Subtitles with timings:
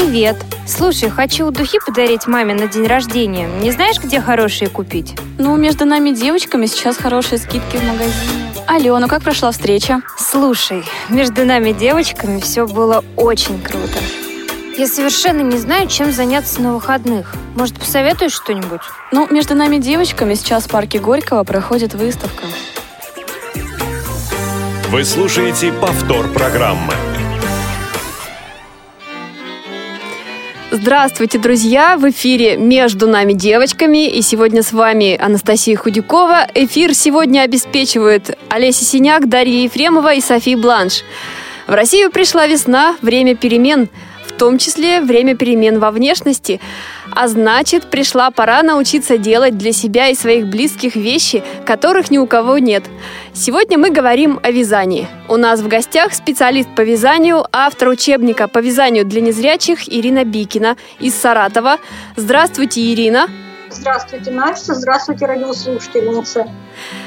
[0.00, 0.36] Привет!
[0.66, 3.46] Слушай, хочу духи подарить маме на день рождения.
[3.60, 5.14] Не знаешь, где хорошие купить?
[5.38, 8.50] Ну, между нами девочками сейчас хорошие скидки в магазине.
[8.66, 10.00] Алло, ну как прошла встреча?
[10.16, 13.98] Слушай, между нами девочками все было очень круто.
[14.78, 17.34] Я совершенно не знаю, чем заняться на выходных.
[17.54, 18.80] Может, посоветуешь что-нибудь?
[19.12, 22.46] Ну, между нами девочками сейчас в парке Горького проходит выставка.
[24.88, 26.94] Вы слушаете повтор программы.
[30.72, 31.96] Здравствуйте, друзья!
[31.96, 36.46] В эфире «Между нами девочками» и сегодня с вами Анастасия Худякова.
[36.54, 41.02] Эфир сегодня обеспечивают Олеся Синяк, Дарья Ефремова и София Бланш.
[41.66, 43.88] В Россию пришла весна, время перемен–
[44.40, 46.62] том числе время перемен во внешности.
[47.14, 52.26] А значит, пришла пора научиться делать для себя и своих близких вещи, которых ни у
[52.26, 52.84] кого нет.
[53.34, 55.08] Сегодня мы говорим о вязании.
[55.28, 60.78] У нас в гостях специалист по вязанию, автор учебника по вязанию для незрячих Ирина Бикина
[61.00, 61.76] из Саратова.
[62.16, 63.28] Здравствуйте, Ирина.
[63.68, 64.74] Здравствуйте, Настя.
[64.74, 66.46] Здравствуйте, радиослушательницы.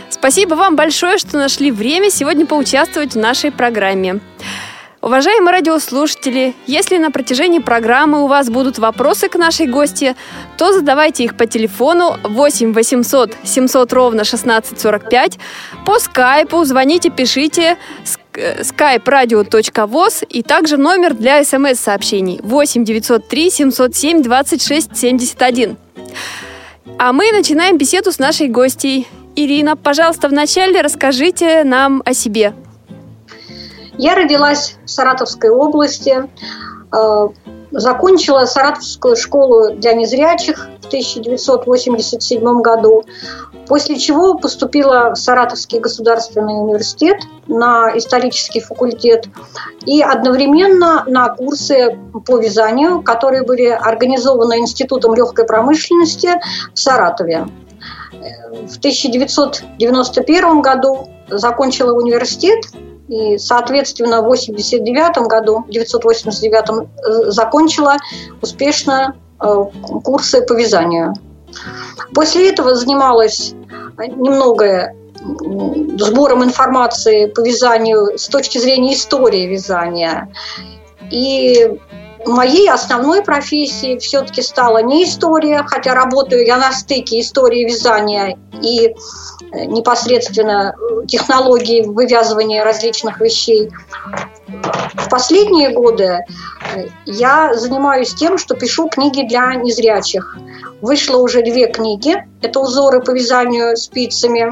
[0.08, 4.20] Спасибо вам большое, что нашли время сегодня поучаствовать в нашей программе.
[5.04, 10.16] Уважаемые радиослушатели, если на протяжении программы у вас будут вопросы к нашей гости,
[10.58, 15.40] то задавайте их по телефону 8 800 700 ровно 1645,
[15.86, 17.78] по скайпу звоните, пишите
[18.34, 25.76] skype-radio.voz и также номер для смс-сообщений 8 903 707 26 71.
[26.98, 29.06] А мы начинаем беседу с нашей гостьей.
[29.36, 32.54] Ирина, пожалуйста, вначале расскажите нам о себе.
[33.98, 36.30] Я родилась в Саратовской области,
[36.92, 37.28] э,
[37.72, 43.04] закончила Саратовскую школу для незрячих в 1987 году,
[43.68, 49.28] после чего поступила в Саратовский государственный университет на исторический факультет
[49.86, 56.30] и одновременно на курсы по вязанию, которые были организованы Институтом легкой промышленности
[56.74, 57.48] в Саратове.
[58.68, 62.66] В 1991 году закончила университет
[63.08, 67.98] и, соответственно, в 89 году, в 989 э, закончила
[68.42, 69.66] успешно э,
[70.04, 71.14] курсы по вязанию.
[72.14, 73.54] После этого занималась
[73.98, 74.94] немного
[75.98, 80.34] сбором информации по вязанию с точки зрения истории вязания.
[81.12, 81.80] И
[82.26, 88.88] моей основной профессией все-таки стала не история, хотя работаю я на стыке истории вязания и
[88.88, 93.70] э, непосредственно э, технологии вывязывания различных вещей.
[94.94, 96.20] В последние годы
[96.76, 100.38] э, я занимаюсь тем, что пишу книги для незрячих.
[100.82, 102.16] Вышло уже две книги.
[102.42, 104.50] Это узоры по вязанию спицами.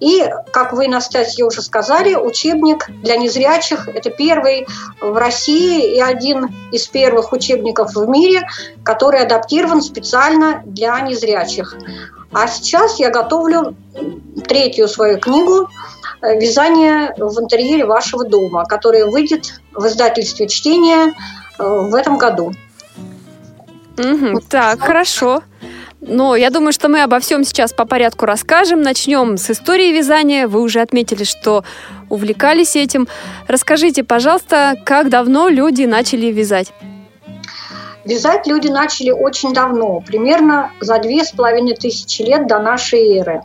[0.00, 3.88] И, как вы, Настасья, уже сказали, учебник для незрячих.
[3.88, 4.66] Это первый
[5.00, 8.46] в России и один из первых учебников в мире,
[8.82, 11.76] который адаптирован специально для незрячих.
[12.32, 13.74] А сейчас я готовлю
[14.46, 15.68] третью свою книгу
[16.20, 21.14] «Вязание в интерьере вашего дома», которая выйдет в издательстве «Чтение»
[21.58, 22.52] в этом году.
[23.98, 25.42] Угу, так, хорошо.
[26.00, 28.82] Но я думаю, что мы обо всем сейчас по порядку расскажем.
[28.82, 30.46] Начнем с истории вязания.
[30.46, 31.64] Вы уже отметили, что
[32.08, 33.08] увлекались этим.
[33.48, 36.72] Расскажите, пожалуйста, как давно люди начали вязать?
[38.08, 43.42] Вязать люди начали очень давно, примерно за две с половиной тысячи лет до нашей эры.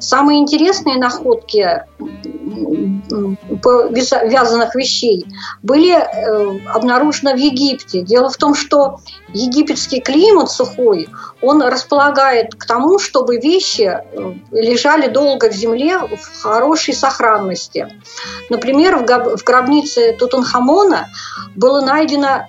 [0.00, 1.84] Самые интересные находки
[4.28, 5.24] вязаных вещей
[5.62, 8.00] были э, обнаружены в Египте.
[8.02, 8.98] Дело в том, что
[9.28, 11.08] египетский климат сухой,
[11.40, 17.86] он располагает к тому, чтобы вещи э, лежали долго в земле в хорошей сохранности.
[18.50, 21.08] Например, в гробнице Тутанхамона
[21.54, 22.46] было найдено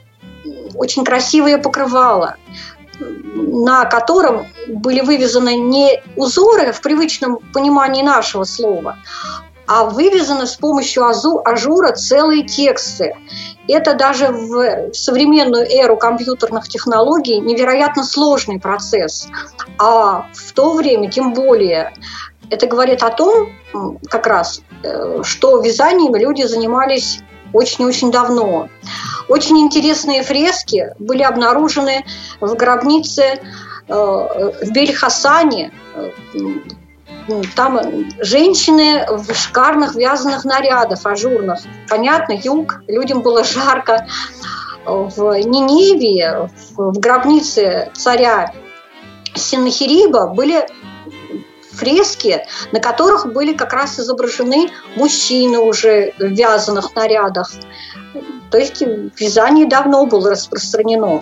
[0.77, 2.35] очень красивое покрывало–
[2.99, 8.97] на котором были вывязаны не узоры в привычном понимании нашего слова,
[9.67, 13.15] а вывязаны с помощью ажура целые тексты.
[13.67, 19.27] Это даже в современную эру компьютерных технологий невероятно сложный процесс.
[19.77, 21.93] А в то время тем более.
[22.49, 23.49] Это говорит о том,
[24.09, 27.19] как раз, э, что вязанием люди занимались
[27.53, 28.69] очень-очень давно.
[29.29, 32.05] Очень интересные фрески были обнаружены
[32.39, 33.39] в гробнице
[33.87, 35.71] э, в Бель-Хасане.
[37.55, 37.79] Там
[38.21, 41.59] женщины в шикарных вязаных нарядах, ажурных.
[41.89, 44.07] Понятно, юг, людям было жарко.
[44.85, 46.47] В Ниневии,
[46.77, 48.53] в гробнице царя
[49.35, 50.65] Синахириба были
[51.77, 57.51] фрески, на которых были как раз изображены мужчины уже в вязаных нарядах.
[58.51, 61.19] То есть вязание давно было распространено.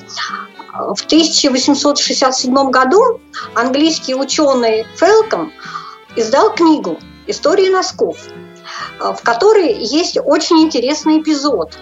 [0.73, 3.21] В 1867 году
[3.53, 5.51] английский ученый Фелком
[6.15, 8.17] издал книгу «История носков»,
[8.99, 11.77] в которой есть очень интересный эпизод.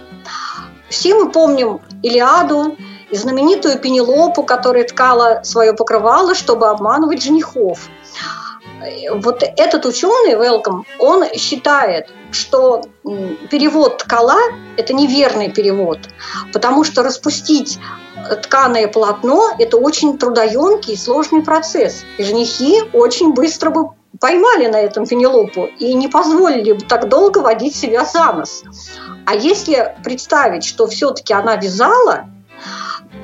[0.89, 2.77] Все мы помним Илиаду
[3.09, 7.89] и знаменитую Пенелопу, которая ткала свое покрывало, чтобы обманывать женихов.
[9.15, 12.81] Вот этот ученый, Велком, он считает, что
[13.50, 14.39] перевод ткала–
[14.77, 16.00] это неверный перевод,
[16.51, 17.80] потому что распустить
[18.44, 22.03] тканое полотно– это очень трудоемкий и сложный процесс.
[22.18, 23.89] И женихи очень быстро бы
[24.19, 28.63] поймали на этом Пенелопу и не позволили бы так долго водить себя за нос.
[29.25, 32.25] А если представить, что все-таки она вязала,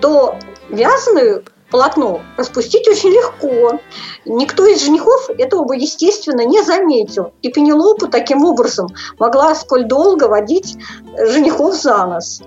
[0.01, 0.37] то
[0.69, 3.79] вязаную полотно распустить очень легко.
[4.25, 7.33] Никто из женихов этого бы, естественно, не заметил.
[7.41, 8.87] И Пенелопа таким образом
[9.17, 10.77] могла сколь долго водить
[11.17, 12.41] женихов за нос.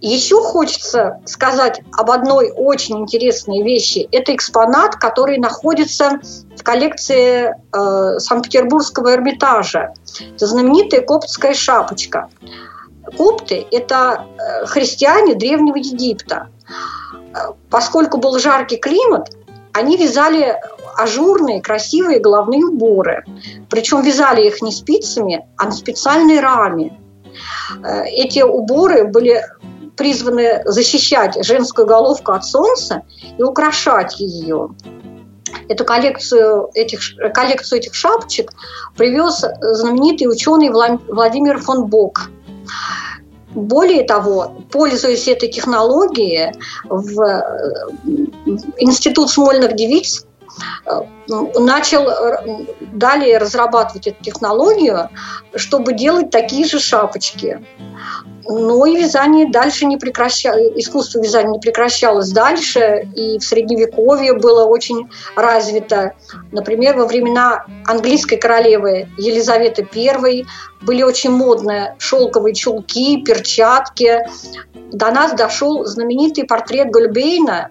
[0.00, 4.06] Еще хочется сказать об одной очень интересной вещи.
[4.12, 6.20] Это экспонат, который находится
[6.54, 9.94] в коллекции э, Санкт-Петербургского Эрмитажа.
[10.34, 12.28] Это знаменитая коптская шапочка.
[13.16, 16.48] Копты– это э, христиане Древнего Египта.
[17.70, 19.30] Поскольку был жаркий климат,
[19.72, 20.56] они вязали
[20.96, 23.24] ажурные, красивые головные уборы.
[23.68, 26.96] Причем вязали их не спицами, а на специальной раме.
[27.82, 29.44] Э, эти уборы были
[29.96, 33.02] призваны защищать женскую головку от солнца
[33.36, 34.70] и украшать ее.
[35.68, 37.00] Эту коллекцию этих,
[37.32, 38.52] коллекцию этих шапочек
[38.96, 42.30] привез знаменитый ученый Владимир фон Бок.
[43.54, 46.52] Более того, пользуясь этой технологией,
[46.84, 47.16] в
[48.78, 50.26] Институт смольных девиц
[50.86, 52.08] э, начал
[52.80, 55.08] далее разрабатывать эту технологию,
[55.54, 57.64] чтобы делать такие же шапочки.
[58.46, 64.64] Но и вязание дальше не прекращалось, искусство вязания не прекращалось дальше, и в Средневековье было
[64.64, 66.12] очень развито.
[66.52, 70.44] Например, во времена английской королевы Елизаветы I
[70.82, 74.26] были очень модные шелковые чулки, перчатки.
[74.92, 77.70] До нас дошел знаменитый портрет Гольбейна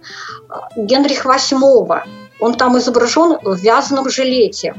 [0.50, 2.02] э, Генриха VIII.
[2.40, 4.76] Он там изображен в вязаном жилете.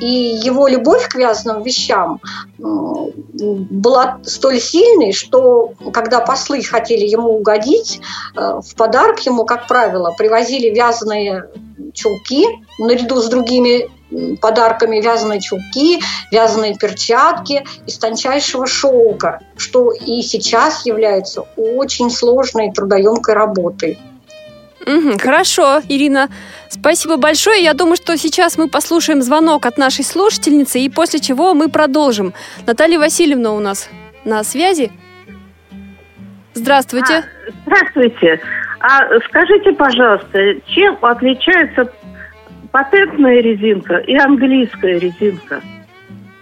[0.00, 2.20] И его любовь к вязаным вещам
[2.58, 8.00] была столь сильной, что когда послы хотели ему угодить,
[8.36, 11.48] э, в подарок ему, как правило, привозили вязаные
[11.92, 12.46] чулки
[12.78, 13.88] наряду с другими
[14.40, 16.00] подарками вязаные чулки,
[16.30, 23.98] вязаные перчатки из тончайшего шелка, что и сейчас является очень сложной трудоемкой работой.
[24.86, 26.28] Угу, хорошо, Ирина.
[26.68, 27.62] Спасибо большое.
[27.62, 32.34] Я думаю, что сейчас мы послушаем звонок от нашей слушательницы, и после чего мы продолжим.
[32.66, 33.88] Наталья Васильевна у нас
[34.24, 34.92] на связи.
[36.52, 37.14] Здравствуйте.
[37.14, 38.40] А, здравствуйте.
[38.80, 41.90] А скажите, пожалуйста, чем отличается
[42.70, 45.62] патентная резинка и английская резинка?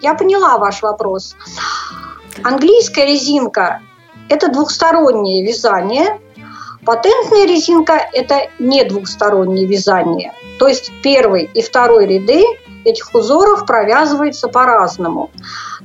[0.00, 1.36] Я поняла ваш вопрос.
[2.42, 3.80] Английская резинка–
[4.28, 6.18] это двухстороннее вязание–
[6.84, 10.32] Патентная резинка– это не двухстороннее вязание.
[10.58, 12.44] То есть первый и второй ряды
[12.84, 15.31] этих узоров провязываются по-разному.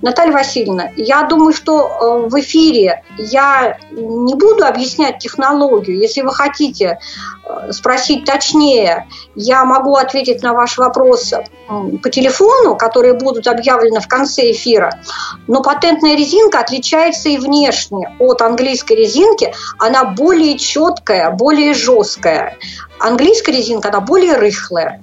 [0.01, 5.97] Наталья Васильевна, я думаю, что э, в эфире я не буду объяснять технологию.
[5.97, 6.99] Если вы хотите
[7.43, 11.33] э, спросить точнее, я могу ответить на ваш вопрос
[11.67, 14.99] по телефону, которые будут объявлены в конце эфира.
[15.47, 19.53] Но патентная резинка отличается и внешне от английской резинки.
[19.79, 22.57] Она более четкая, более жесткая.
[22.99, 25.01] Английская резинка, она более рыхлая.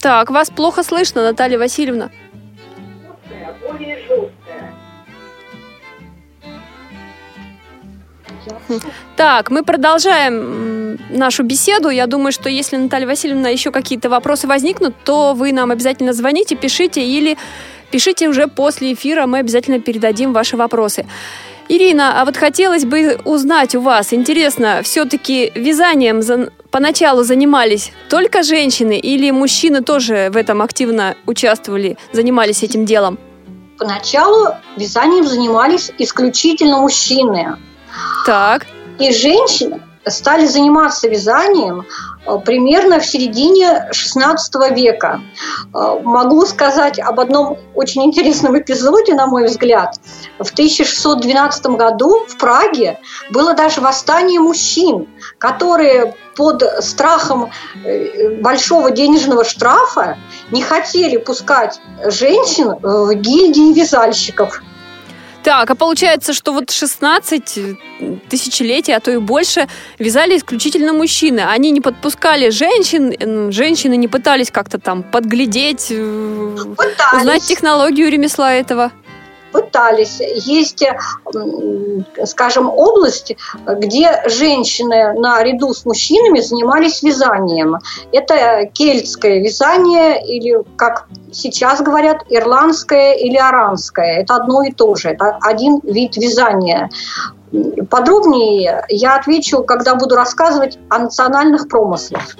[0.00, 2.10] Так, вас плохо слышно, Наталья Васильевна.
[9.16, 11.90] Так, мы продолжаем нашу беседу.
[11.90, 16.56] Я думаю, что если, Наталья Васильевна, еще какие-то вопросы возникнут, то вы нам обязательно звоните,
[16.56, 17.36] пишите или
[17.90, 21.06] пишите уже после эфира, мы обязательно передадим ваши вопросы.
[21.70, 26.50] Ирина, а вот хотелось бы узнать у вас, интересно, все-таки вязанием за...
[26.72, 33.20] поначалу занимались только женщины или мужчины тоже в этом активно участвовали, занимались этим делом?
[33.78, 37.56] Поначалу вязанием занимались исключительно мужчины.
[38.26, 38.66] Так.
[38.98, 41.86] И женщины стали заниматься вязанием
[42.26, 45.20] э, примерно в середине XVI века.
[45.74, 49.96] Э, могу сказать об одном очень интересном эпизоде, на мой взгляд.
[50.38, 52.98] В 1612 году в Праге
[53.30, 57.50] было даже восстание мужчин, которые под страхом
[57.84, 60.16] э, большого денежного штрафа
[60.50, 64.62] не хотели пускать женщин в гильдии вязальщиков.
[65.42, 67.58] Так, а получается, что вот 16
[68.28, 69.68] тысячелетий, а то и больше,
[69.98, 71.40] вязали исключительно мужчины.
[71.40, 77.20] Они не подпускали женщин, женщины не пытались как-то там подглядеть, э, пытались.
[77.20, 78.92] узнать технологию ремесла этого
[79.52, 80.20] пытались.
[80.20, 80.84] Есть,
[82.24, 87.76] скажем, область, где женщины наряду с мужчинами занимались вязанием.
[88.12, 94.20] Это кельтское вязание или, как сейчас говорят, ирландское или аранское.
[94.20, 95.10] Это одно и то же.
[95.10, 96.90] Это один вид вязания.
[97.90, 102.36] Подробнее я отвечу, когда буду рассказывать о национальных промыслах.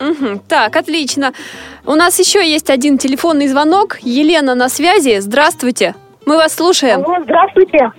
[0.00, 1.32] Угу, так, отлично.
[1.84, 3.98] У нас еще есть один телефонный звонок.
[4.02, 5.20] Елена на связи.
[5.20, 5.94] Здравствуйте.
[6.26, 7.04] Мы вас слушаем.
[7.04, 7.92] Алло, здравствуйте.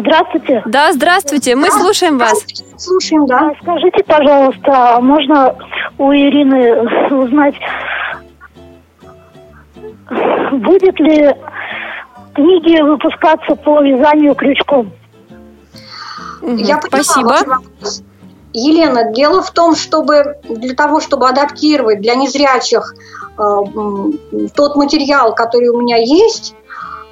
[0.00, 0.62] Здравствуйте.
[0.66, 1.54] Да, здравствуйте.
[1.54, 2.44] Мы слушаем вас.
[2.76, 3.50] Слушаем, да.
[3.50, 5.56] А скажите, пожалуйста, можно
[5.98, 7.54] у Ирины узнать,
[10.52, 11.34] будет ли
[12.34, 14.92] книги выпускаться по вязанию крючком?
[16.42, 17.36] Я поняла Спасибо.
[18.52, 22.94] Елена, дело в том, чтобы для того, чтобы адаптировать для незрячих
[23.38, 23.60] Э,
[24.54, 26.54] тот материал, который у меня есть,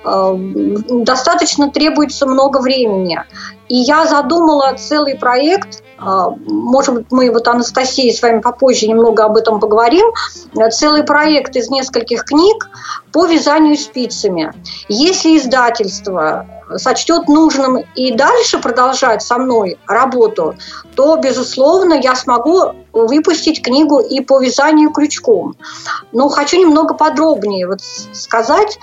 [0.04, 3.20] э, достаточно требуется много времени.
[3.68, 6.02] И я задумала целый проект, э,
[6.46, 10.06] может быть, мы вот Анастасия с вами попозже немного об этом поговорим,
[10.70, 12.68] целый проект из нескольких книг
[13.12, 14.52] по вязанию спицами.
[14.88, 16.46] Если издательство
[16.76, 20.56] сочтет нужным и дальше продолжать со мной работу,
[20.94, 25.56] то, безусловно, я смогу выпустить книгу и по вязанию крючком.
[26.12, 27.80] Но хочу немного подробнее вот
[28.12, 28.78] сказать.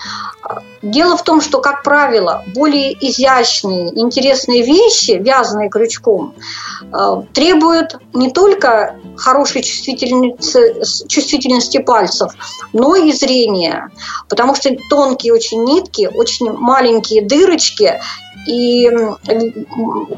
[0.81, 6.35] Дело в том, что, как правило, более изящные, интересные вещи, вязанные крючком,
[6.81, 12.31] э, требуют не только хорошей чувствительности, чувствительности пальцев,
[12.73, 13.89] но и зрения.
[14.29, 17.99] Потому что тонкие очень нитки, очень маленькие дырочки,
[18.47, 18.89] и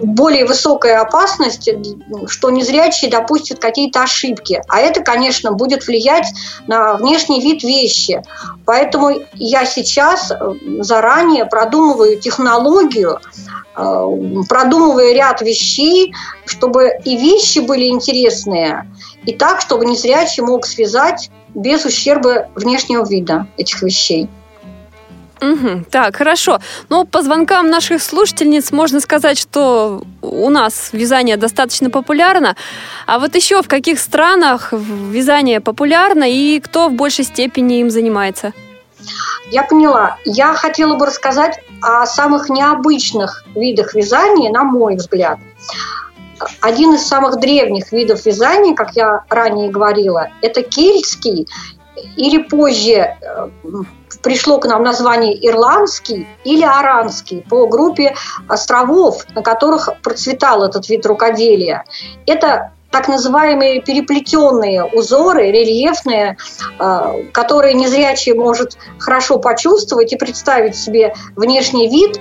[0.04, 1.70] более высокая опасность,
[2.28, 4.62] что незрячий допустит какие-то ошибки.
[4.68, 6.28] А это, конечно, будет влиять
[6.68, 8.22] на внешний вид вещи.
[8.66, 10.36] Поэтому я сейчас э,
[10.82, 13.20] заранее продумываю технологию,
[13.76, 14.08] э,
[14.48, 16.14] продумывая ряд вещей,
[16.46, 18.90] чтобы и вещи были интересные,
[19.26, 24.30] и так, чтобы незрячий мог связать без ущерба внешнего вида этих вещей.
[25.42, 26.60] Угу, так, хорошо.
[26.90, 32.56] Ну, по звонкам наших слушательниц можно сказать, что у нас вязание достаточно популярно.
[33.06, 38.54] А вот еще в каких странах вязание популярно и кто в большей степени им занимается?
[39.50, 40.18] Я поняла.
[40.26, 45.40] Я хотела бы рассказать о самых необычных видах вязания, на мой взгляд.
[46.62, 51.48] Один из самых древних видов вязания, как я ранее говорила, это кельтский
[52.16, 53.50] или позже э,
[54.24, 58.16] пришло к нам название ирландский или аранский по группе
[58.48, 61.86] островов, на которых процветал этот вид рукоделия.
[62.26, 66.38] Это так называемые переплетенные узоры, рельефные,
[66.80, 72.20] а, которые незрячий может хорошо почувствовать и представить себе внешний вид,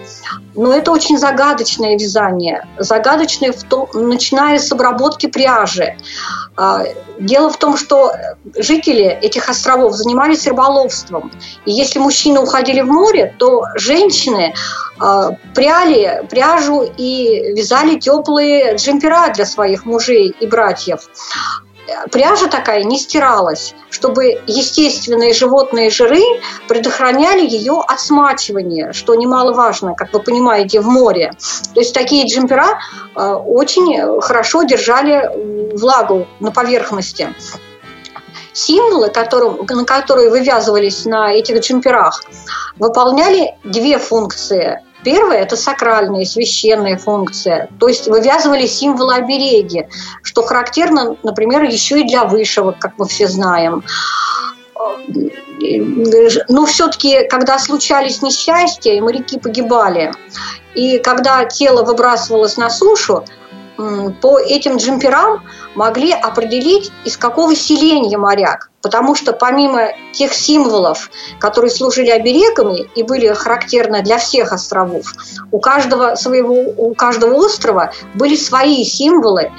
[0.55, 5.97] но это очень загадочное вязание, загадочное, в том, начиная с обработки пряжи.
[6.57, 6.85] А,
[7.19, 8.13] дело в том, что
[8.57, 11.31] жители этих островов занимались рыболовством,
[11.65, 14.55] и если мужчины уходили в море, то женщины
[14.99, 20.47] а, пряли пряжу и вязали теплые джемпера для своих мужей и.
[22.13, 26.23] Пряжа такая не стиралась, чтобы естественные животные жиры
[26.69, 31.33] предохраняли ее от смачивания, что немаловажно, как вы понимаете, в море.
[31.73, 32.79] То есть такие джемпера
[33.15, 35.31] а, очень хорошо держали
[35.75, 37.35] влагу на поверхности
[38.53, 42.25] символы, которым, на которые вывязывались на этих джемперах,
[42.77, 44.81] выполняли две функции.
[45.09, 47.71] Первое– это сакральная, священная функция.
[47.81, 49.87] То есть вывязывали символы обереги,
[50.23, 53.83] что характерно, например, еще и для вышивок, как мы все знаем.
[56.51, 60.13] Но все-таки, когда случались несчастья, и моряки погибали,
[60.75, 63.25] и когда тело выбрасывалось на сушу,
[64.21, 65.45] по этим джемперам
[65.77, 68.71] могли определить, из какого селения моряк.
[68.83, 75.07] Потому что помимо тех символов, которые служили оберегами и были характерны для всех островов,
[75.53, 79.53] у каждого, своего, у каждого острова были свои символы.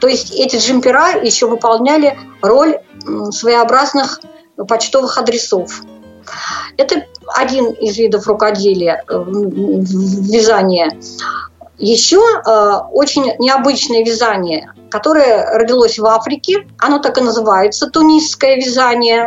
[0.00, 2.78] То есть эти джемпера еще выполняли роль
[3.30, 4.20] своеобразных
[4.68, 5.82] почтовых адресов.
[6.76, 10.96] Это один из видов рукоделия, э, вязания.
[11.80, 19.26] Еще э, очень необычное вязание, которое родилось в Африке, оно так и называется, тунисское вязание.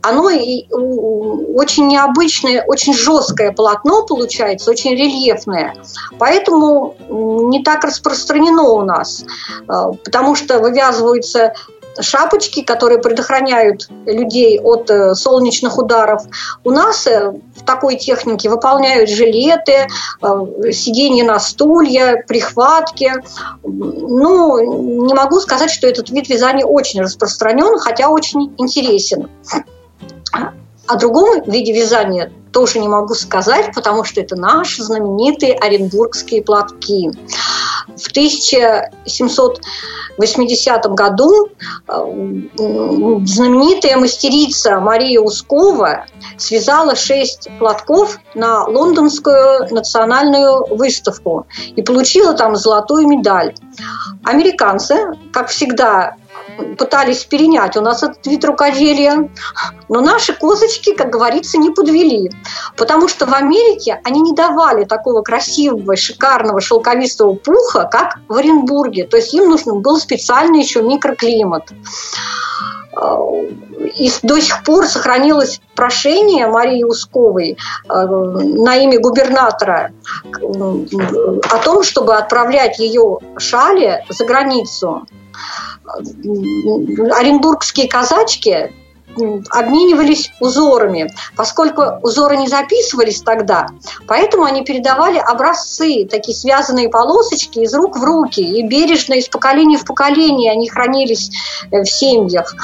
[0.00, 5.74] Оно и, очень необычное, очень жесткое полотно получается, очень рельефное.
[6.20, 9.24] Поэтому не так распространено у нас,
[9.68, 9.72] э,
[10.04, 11.52] потому что вывязываются
[12.00, 16.22] шапочки, которые предохраняют людей от э, солнечных ударов.
[16.64, 19.88] У нас э, в такой технике выполняют жилеты,
[20.22, 23.12] э, сиденья на стулья, прихватки.
[23.62, 29.28] Ну, не могу сказать, что этот вид вязания очень распространен, хотя очень интересен.
[30.86, 37.10] О другом виде вязания тоже не могу сказать, потому что это наши знаменитые оренбургские платки.
[37.96, 41.52] В 1780 году э,
[43.24, 46.04] знаменитая мастерица Мария Ускова
[46.36, 53.54] связала шесть платков на лондонскую национальную выставку и получила там золотую медаль.
[54.24, 56.16] Американцы, как всегда,
[56.76, 57.76] пытались перенять.
[57.76, 59.28] У нас этот вид рукоделия,
[59.88, 62.30] но наши козочки, как говорится, не подвели,
[62.76, 69.04] потому что в Америке они не давали такого красивого, шикарного шелковистого пуха, как в Оренбурге,
[69.04, 71.72] то есть им нужен был специальный еще микроклимат.
[73.96, 77.56] И до сих пор сохранилось прошение Марии Усковой
[77.88, 79.92] э, на имя губернатора
[80.42, 85.06] о том, чтобы отправлять ее шали за границу
[87.12, 88.72] оренбургские казачки
[89.50, 93.66] обменивались узорами, поскольку узоры не записывались тогда,
[94.06, 99.78] поэтому они передавали образцы, такие связанные полосочки из рук в руки, и бережно из поколения
[99.78, 101.30] в поколение они хранились
[101.70, 102.54] э, в семьях.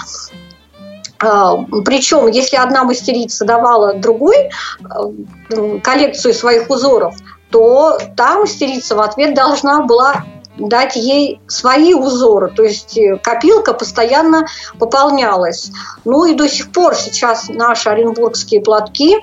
[1.19, 7.17] А, Причем, если одна мастерица давала другой э, коллекцию своих узоров,
[7.51, 10.25] то та мастерица в ответ должна была
[10.59, 14.47] дать ей свои узоры, то есть э, копилка постоянно
[14.79, 15.71] пополнялась.
[16.05, 19.17] Ну и до сих пор сейчас наши оренбургские платки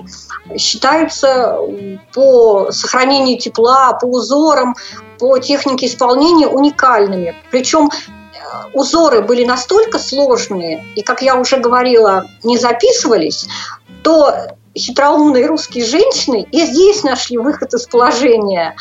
[0.58, 1.58] считаются
[2.14, 4.76] по сохранению тепла, по узорам,
[5.20, 7.36] по технике исполнения уникальными.
[7.50, 8.40] Причем э,
[8.74, 13.48] узоры были настолько сложные, и, как я уже говорила, не записывались,
[14.04, 14.34] то
[14.78, 18.76] хитроумные русские женщины и здесь нашли выход из положения.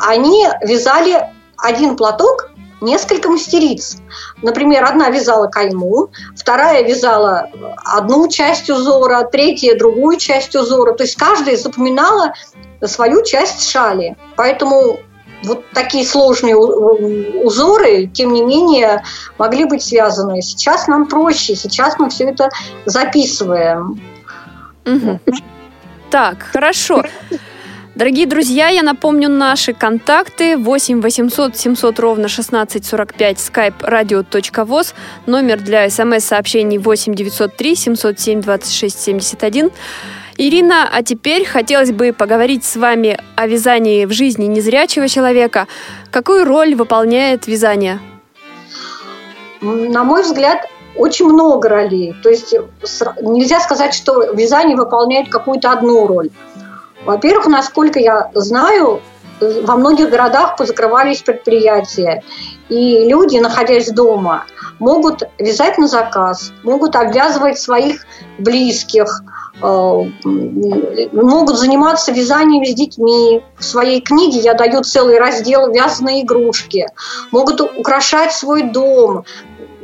[0.00, 3.98] Они вязали один платок несколько мастериц.
[4.42, 7.48] Например, одна вязала кайму, вторая вязала
[7.84, 10.94] одну часть узора, третья другую часть узора.
[10.94, 12.32] То есть каждая запоминала
[12.84, 14.16] свою часть шали.
[14.36, 15.00] Поэтому
[15.44, 19.04] вот такие сложные узоры, тем не менее,
[19.38, 20.42] могли быть связаны.
[20.42, 22.48] Сейчас нам проще, сейчас мы все это
[22.86, 24.00] записываем.
[24.84, 25.20] Угу.
[26.10, 27.02] Так, хорошо.
[27.98, 34.94] Дорогие друзья, я напомню наши контакты 8 800 700 ровно 16 45 skype radio.voz,
[35.26, 39.70] номер для смс-сообщений 8 903 707 26 71.
[40.36, 45.66] Ирина, а теперь хотелось бы поговорить с вами о вязании в жизни незрячего человека.
[46.12, 47.98] Какую роль выполняет вязание?
[49.60, 50.60] На мой взгляд,
[50.94, 52.14] очень много ролей.
[52.22, 52.54] То есть
[53.20, 56.30] нельзя сказать, что вязание выполняет какую-то одну роль.
[57.04, 59.00] Во-первых, насколько я знаю,
[59.40, 62.22] во многих городах позакрывались предприятия,
[62.68, 64.44] и люди, находясь дома,
[64.78, 68.04] могут вязать на заказ, могут обвязывать своих
[68.38, 69.22] близких,
[69.60, 70.02] э,
[71.12, 73.42] могут заниматься вязанием с детьми.
[73.56, 76.86] В своей книге я даю целый раздел «Вязаные игрушки».
[77.30, 79.24] Могут украшать свой дом,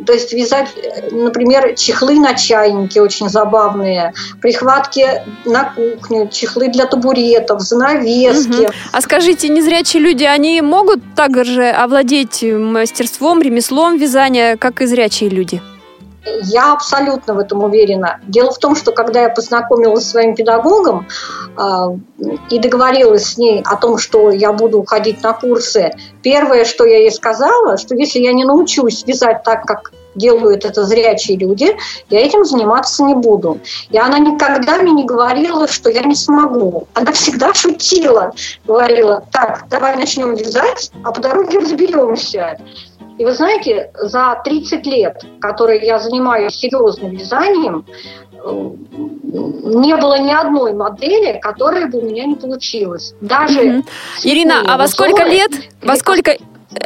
[0.06, 0.68] то есть вязать,
[1.10, 8.64] например, чехлы на чайнике очень забавные, прихватки на кухню, чехлы для табуретов, занавески.
[8.64, 8.72] Угу.
[8.92, 15.60] А скажите, незрячие люди, они могут также овладеть мастерством, ремеслом вязания, как и зрячие люди?
[16.42, 18.20] Я абсолютно в этом уверена.
[18.26, 21.06] Дело в том, что когда я познакомилась с своим педагогом
[21.56, 21.62] э,
[22.50, 26.98] и договорилась с ней о том, что я буду ходить на курсы, первое, что я
[26.98, 31.76] ей сказала, что если я не научусь вязать так, как делают это зрячие люди,
[32.10, 33.60] я этим заниматься не буду.
[33.90, 36.86] И она никогда мне не говорила, что я не смогу.
[36.94, 38.32] Она всегда шутила,
[38.66, 42.58] говорила, так, давай начнем вязать, а по дороге разберемся.
[43.18, 47.86] И вы знаете, за 30 лет, которые я занимаюсь серьезным вязанием,
[48.32, 48.38] э,
[49.76, 53.14] не было ни одной модели, которая бы у меня не получилась.
[53.20, 53.84] Даже mm-hmm.
[54.24, 56.36] Ирина, а во сколько лет, во сколько,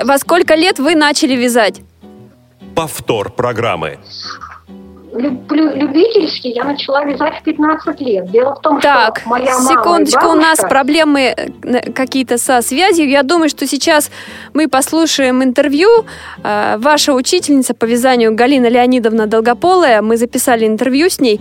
[0.05, 1.81] во сколько лет вы начали вязать?
[2.75, 3.99] Повтор программы
[5.13, 8.31] любительски я начала вязать в 15 лет.
[8.31, 10.37] Дело в том, так, что моя мама секундочку, бабушка...
[10.37, 13.09] у нас проблемы э, какие-то со связью.
[13.09, 14.11] Я думаю, что сейчас
[14.55, 15.89] мы послушаем интервью.
[16.45, 20.03] Э, ваша учительница по вязанию Галина Леонидовна Долгополая.
[20.03, 21.41] Мы записали интервью с ней.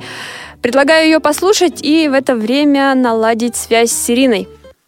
[0.61, 4.47] Предлагаю ее послушать и в это время наладить связь с Ириной.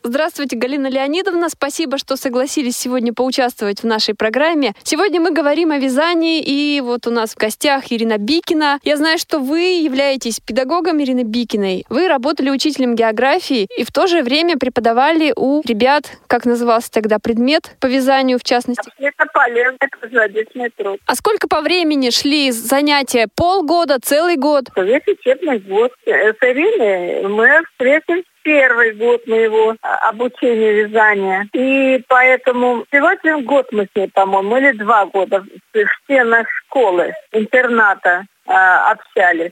[0.10, 1.50] Здравствуйте, Галина Леонидовна.
[1.50, 4.74] Спасибо, что согласились сегодня поучаствовать в нашей программе.
[4.82, 8.80] Сегодня мы говорим о вязании, и вот у нас в гостях Ирина Бикина.
[8.82, 11.86] Я знаю, что вы являетесь педагогом Ирины Бикиной.
[11.90, 17.20] Вы работали учителем географии и в то же время преподавали у ребят, как назывался тогда
[17.20, 18.90] предмет по вязанию в частности?
[18.98, 21.00] Это полезный круглогодичный труд.
[21.06, 23.28] А сколько по времени шли занятия?
[23.36, 24.72] Полгода, целый год?
[24.76, 25.92] Весь учебный год.
[26.04, 26.10] С
[26.42, 31.48] Ириной мы встретились первый год моего а, обучения вязания.
[31.54, 38.26] И поэтому сегодня год мы с ней, по-моему, или два года в стенах школы, интерната
[38.46, 39.52] э, общались.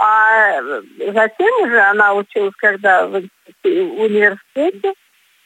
[0.00, 0.60] А
[0.98, 3.22] затем уже она училась, когда в
[3.62, 4.94] университете,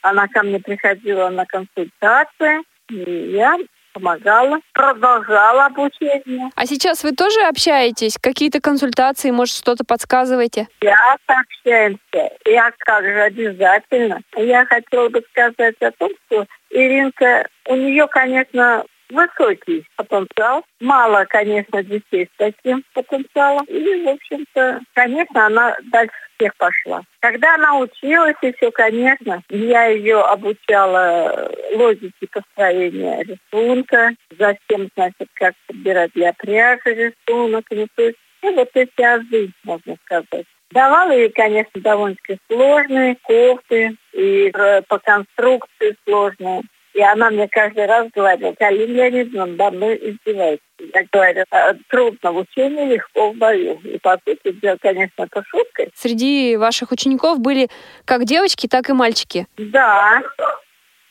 [0.01, 3.57] она ко мне приходила на консультации, и я
[3.97, 6.49] помогала, продолжала обучение.
[6.55, 8.17] А сейчас вы тоже общаетесь?
[8.21, 10.67] Какие-то консультации, может, что-то подсказываете?
[10.81, 12.31] Я общаемся.
[12.45, 14.21] Я как же обязательно.
[14.35, 20.63] Я хотела бы сказать о том, что Иринка, у нее, конечно, высокий потенциал.
[20.79, 23.65] Мало, конечно, детей с таким потенциалом.
[23.65, 27.01] И, в общем-то, конечно, она дальше всех пошла.
[27.19, 36.11] Когда она училась, все, конечно, я ее обучала логике построения рисунка, затем, значит, как подбирать
[36.13, 37.65] для пряжи рисунок.
[37.69, 40.45] Ну, то есть, и вот эти азы, можно сказать.
[40.71, 46.63] Давала ей, конечно, довольно-таки сложные кофты и э, по конструкции сложные.
[46.97, 50.63] И она мне каждый раз говорила, Галина Леонидовна, да мы издеваетесь.
[50.79, 53.79] Я говорю, «А, трудно в учении, легко в бою.
[53.83, 55.85] И по сути дела, конечно, это шутка.
[55.93, 57.69] Среди ваших учеников были
[58.03, 59.45] как девочки, так и мальчики?
[59.57, 60.23] Да.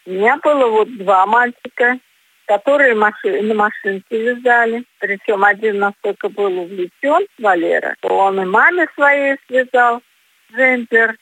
[0.07, 2.01] У меня было вот два мальчика,
[2.47, 3.43] которые маши...
[3.43, 4.83] на машинке вязали.
[4.99, 10.03] Причем один настолько был увлечен, Валера, он и маме своей связал
[10.53, 11.17] джемпер,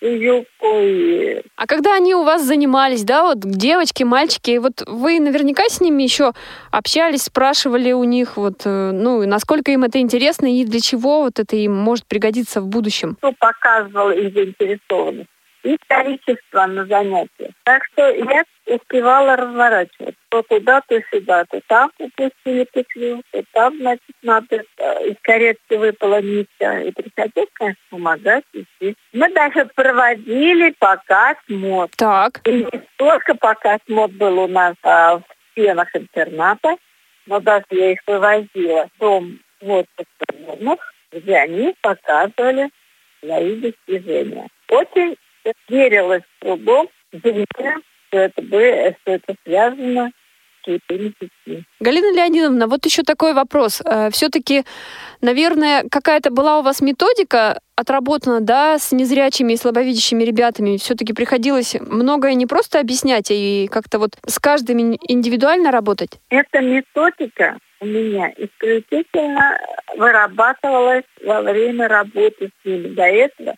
[0.00, 1.42] и юбку, и...
[1.56, 6.02] А когда они у вас занимались, да, вот девочки, мальчики, вот вы наверняка с ними
[6.02, 6.32] еще
[6.70, 11.38] общались, спрашивали у них, вот, э, ну, насколько им это интересно и для чего вот
[11.38, 13.16] это им может пригодиться в будущем?
[13.16, 15.28] Кто показывал их заинтересованность?
[15.62, 17.52] И количество на занятиях.
[17.64, 20.14] Так что я успевала разворачивать.
[20.28, 25.74] То туда, то сюда, то там упустили петлю, то там, значит, надо э, из каретки
[25.74, 26.80] выпала нитка.
[26.80, 28.94] И приходилось, конечно, помогать идти.
[29.12, 31.90] Мы даже проводили показ мод.
[31.96, 32.40] Так.
[32.46, 36.76] И не только показ мод был у нас а, в стенах интерната,
[37.26, 39.86] но даже я их вывозила в дом вот
[41.12, 42.70] где они показывали
[43.20, 44.48] свои достижения.
[44.68, 45.16] Очень
[45.68, 50.10] верилось в трудом, что это, что это связано
[51.80, 53.80] Галина Леонидовна, вот еще такой вопрос.
[53.84, 54.64] Э, Все-таки,
[55.22, 60.76] наверное, какая-то была у вас методика отработана, да, с незрячими и слабовидящими ребятами.
[60.76, 66.20] Все-таки приходилось многое не просто объяснять, а и как-то вот с каждым индивидуально работать?
[66.28, 69.58] Эта методика у меня исключительно
[69.96, 72.88] вырабатывалась во время работы с ними.
[72.88, 73.54] До этого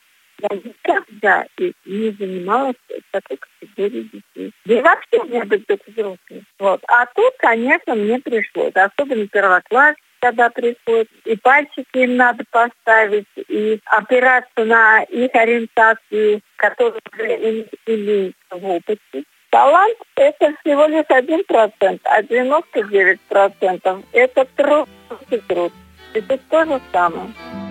[0.50, 1.46] я никогда
[1.85, 2.76] не занималась
[3.11, 4.52] такой категорией детей.
[4.64, 6.42] Да и вообще у меня быть только взрослые.
[6.59, 6.83] Вот.
[6.88, 8.74] А тут, конечно, мне пришлось.
[8.74, 11.09] Особенно первокласс, когда приходят.
[11.24, 19.24] И пальчики им надо поставить, и опираться на их ориентацию, которую уже имеют в опыте.
[19.50, 24.88] Талант– это всего лишь один процент, а 99 процентов– это труд
[25.31, 25.72] и труд.
[26.14, 27.62] Это то же самое.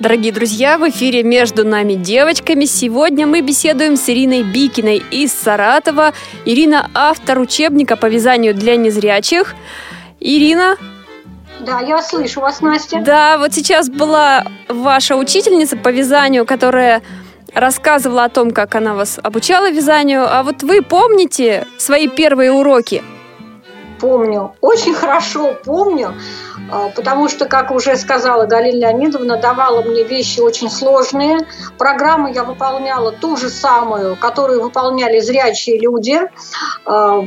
[0.00, 6.12] Дорогие друзья, в эфире «Между нами девочками» сегодня мы беседуем с Ириной Бикиной из Саратова.
[6.44, 9.54] Ирина– автор учебника по вязанию для незрячих.
[10.18, 10.76] Ирина,
[11.60, 13.02] да, я слышу вас, Настя.
[13.04, 17.00] Да, вот сейчас была ваша учительница по вязанию, которая
[17.54, 20.26] рассказывала о том, как она вас обучала вязанию.
[20.28, 23.02] А вот вы помните свои первые уроки?
[24.04, 26.14] Помню, очень хорошо помню,
[26.70, 31.46] а, потому что, как уже сказала Галина Леонидовна, давала мне вещи очень сложные.
[31.78, 36.20] Программу я выполняла ту же самую, которую выполняли зрячие люди.
[36.84, 37.24] А,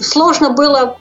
[0.00, 0.98] сложно было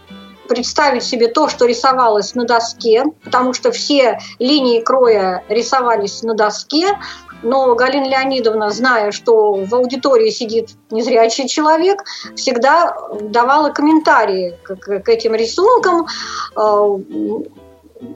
[0.47, 6.97] представить себе то, что рисовалось на доске, потому что все линии кроя рисовались на доске,
[7.43, 12.03] но Галина Леонидовна, зная, что в аудитории сидит незрячий человек,
[12.35, 16.07] всегда давала комментарии к, к этим рисункам,
[16.55, 16.97] э,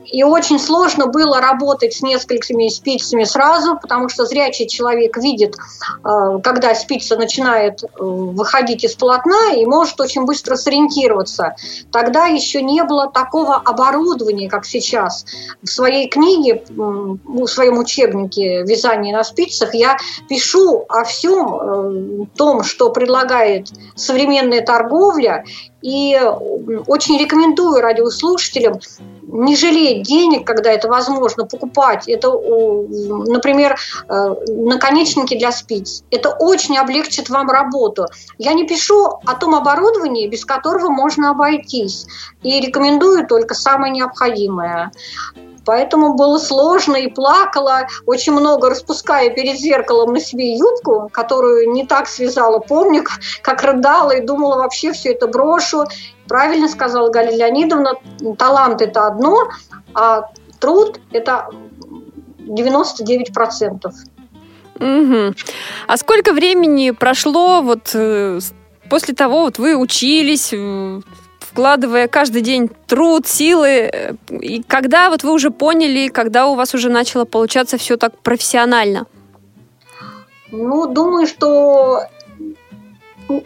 [0.06, 6.40] и очень сложно было работать с несколькими спицами сразу, потому что зрячий человек видит, э,
[6.44, 11.56] когда спица начинает э, выходить из полотна и может очень быстро сориентироваться.
[11.92, 15.26] Тогда еще не было такого оборудования, как сейчас.
[15.62, 22.64] В своей книге, в своем учебнике «Вязание на спицах» я пишу о всем э, том,
[22.64, 25.46] что предлагает современная торговля,
[25.82, 26.20] и
[26.88, 28.80] очень рекомендую радиослушателям
[29.24, 32.08] не жалеть денег, когда это возможно, покупать.
[32.08, 36.04] Это, например, э, наконечники для спиц.
[36.12, 38.08] Это очень облегчит вам работу.
[38.38, 42.06] Я не пишу о том оборудовании, без которого можно обойтись.
[42.44, 44.92] И рекомендую только самое необходимое.
[45.66, 51.86] Поэтому было сложно и плакала очень много, распуская перед зеркалом на себе юбку, которую не
[51.86, 52.60] так связала.
[52.60, 53.04] Помню,
[53.42, 55.86] как рыдала и думала, вообще все это брошу.
[56.28, 57.94] Правильно сказала Галина Леонидовна,
[58.38, 59.50] талант– это одно,
[59.94, 61.50] а труд– это
[62.40, 63.92] 99%.
[64.80, 65.36] Угу.
[65.88, 68.40] А сколько времени прошло вот э,
[68.90, 71.02] после того, вот вы учились, э,
[71.52, 73.92] вкладывая каждый день труд, силы.
[74.30, 79.06] И когда вот вы уже поняли, когда у вас уже начало получаться все так профессионально?
[80.52, 82.02] Ну, думаю, что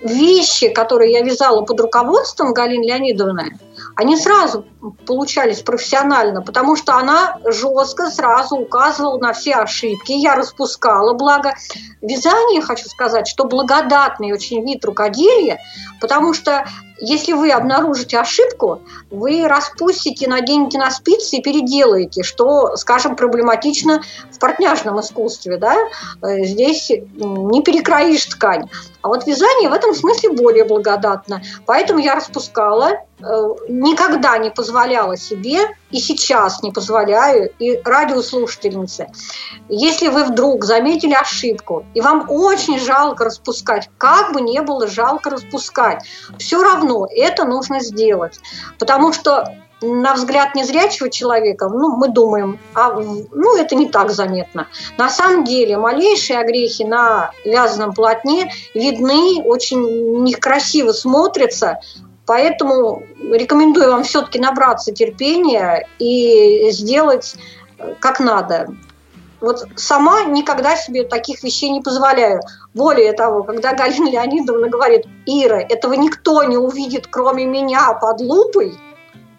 [0.04, 3.58] вещи, которые я вязала под руководством Галины Леонидовны,
[3.96, 4.66] они сразу
[5.06, 10.12] получались профессионально, потому что она жестко сразу указывала на все ошибки.
[10.12, 11.56] Я распускала, благо
[12.02, 15.60] вязание, хочу сказать, что благодатный очень вид рукоделия,
[16.00, 16.66] потому что
[17.00, 24.40] если вы обнаружите ошибку, вы распустите, наденете на спицы и переделаете, что, скажем, проблематично в
[24.40, 25.58] портняжном искусстве.
[25.58, 25.76] Да?
[26.22, 28.70] Э, здесь не перекроишь ткань.
[29.02, 31.42] А вот вязание в этом смысле более благодатно.
[31.66, 39.08] Поэтому я распускала, никогда не позволяла себе и сейчас не позволяю, и радиослушательнице,
[39.70, 45.30] если вы вдруг заметили ошибку, и вам очень жалко распускать, как бы не было жалко
[45.30, 46.06] распускать,
[46.38, 48.40] все равно это нужно сделать.
[48.78, 54.68] Потому что на взгляд незрячего человека, ну, мы думаем, а, ну, это не так заметно.
[54.98, 61.80] На самом деле малейшие огрехи на вязаном полотне видны, очень некрасиво смотрятся,
[62.26, 67.36] Поэтому рекомендую вам все-таки набраться терпения и сделать
[67.78, 68.70] э, как надо.
[69.42, 72.42] Вот сама никогда себе таких вещей не позволяю.
[72.74, 78.76] Более того, когда Галина Леонидовна говорит, Ира, этого никто не увидит, кроме меня под лупой,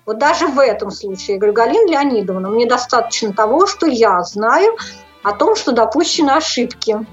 [0.05, 4.77] вот даже в этом случае, я говорю, Галина Леонидовна, мне достаточно того, что я знаю
[5.25, 7.05] о том, что допущены ошибки.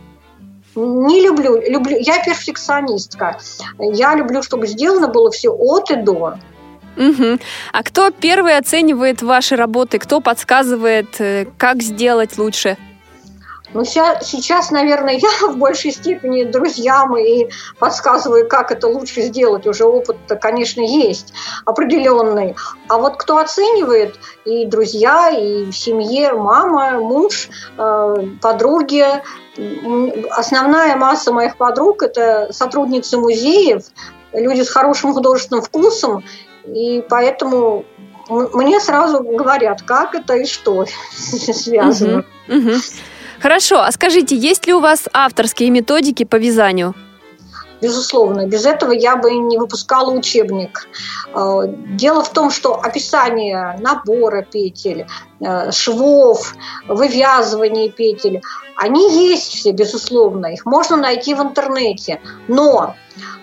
[0.75, 1.97] Не люблю, люблю.
[1.99, 3.37] Я перфекционистка.
[3.79, 6.37] Я люблю, чтобы сделано было все от и до.
[6.95, 7.39] Угу.
[7.71, 9.99] А кто первый оценивает ваши работы?
[9.99, 12.77] Кто подсказывает, э, как сделать лучше?
[13.73, 19.65] Ну, сейчас, наверное, я в большей степени друзьям и подсказываю, как это лучше сделать.
[19.65, 21.33] Уже опыт-то, конечно, есть
[21.65, 22.55] определенный.
[22.87, 29.05] А вот кто оценивает, и друзья, и в семье мама, муж, э, подруги,
[30.31, 33.83] основная масса моих подруг– это сотрудницы музеев,
[34.33, 36.23] люди с хорошим художественным вкусом,
[36.65, 37.85] и поэтому
[38.29, 40.85] мне сразу говорят, как это и что
[41.17, 42.23] связано.
[43.39, 46.95] Хорошо, а скажите, есть ли у вас авторские методики по вязанию?
[47.83, 48.47] Безусловно.
[48.47, 50.87] Без этого я бы не выпускала учебник.
[51.35, 55.05] Э, дело в том, что описание набора петель,
[55.41, 56.55] э, швов,
[56.87, 58.41] вывязывания петель,
[58.77, 60.47] они есть все, безусловно.
[60.47, 62.21] Их можно найти в интернете.
[62.47, 62.95] Но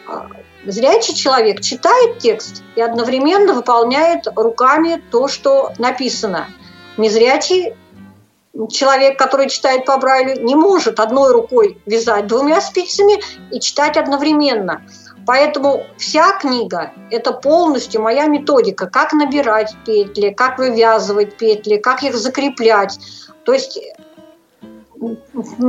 [0.09, 6.47] э, зрячий человек читает текст и одновременно выполняет руками то, что написано.
[6.97, 7.75] Незрячий
[8.71, 14.83] человек, который читает по Брайлю, не может одной рукой вязать двумя спицами и читать одновременно.
[15.27, 22.17] Поэтому вся книга– это полностью моя методика, как набирать петли, как вывязывать петли, как их
[22.17, 22.99] закреплять.
[23.45, 23.79] То есть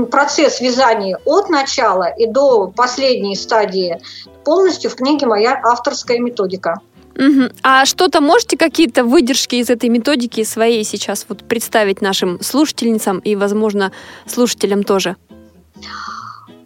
[0.10, 4.02] процесс вязания от начала и до последней стадии
[4.44, 6.82] полностью в книге моя авторская методика.
[7.22, 7.50] Угу.
[7.62, 13.36] А что-то можете какие-то выдержки из этой методики своей сейчас вот представить нашим слушательницам и,
[13.36, 13.92] возможно,
[14.26, 15.16] слушателям тоже?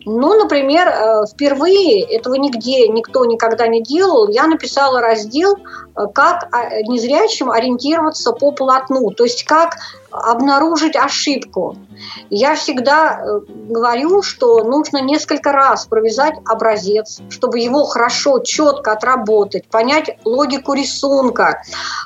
[0.05, 4.29] Ну, например, э, впервые этого нигде никто никогда не делал.
[4.29, 9.75] Я написала раздел, э, как а, незрячим ориентироваться по полотну, то есть как
[10.15, 11.75] обнаружить ошибку.
[12.29, 19.67] Я всегда э, говорю, что нужно несколько раз провязать образец, чтобы его хорошо, четко отработать,
[19.67, 21.61] понять логику рисунка,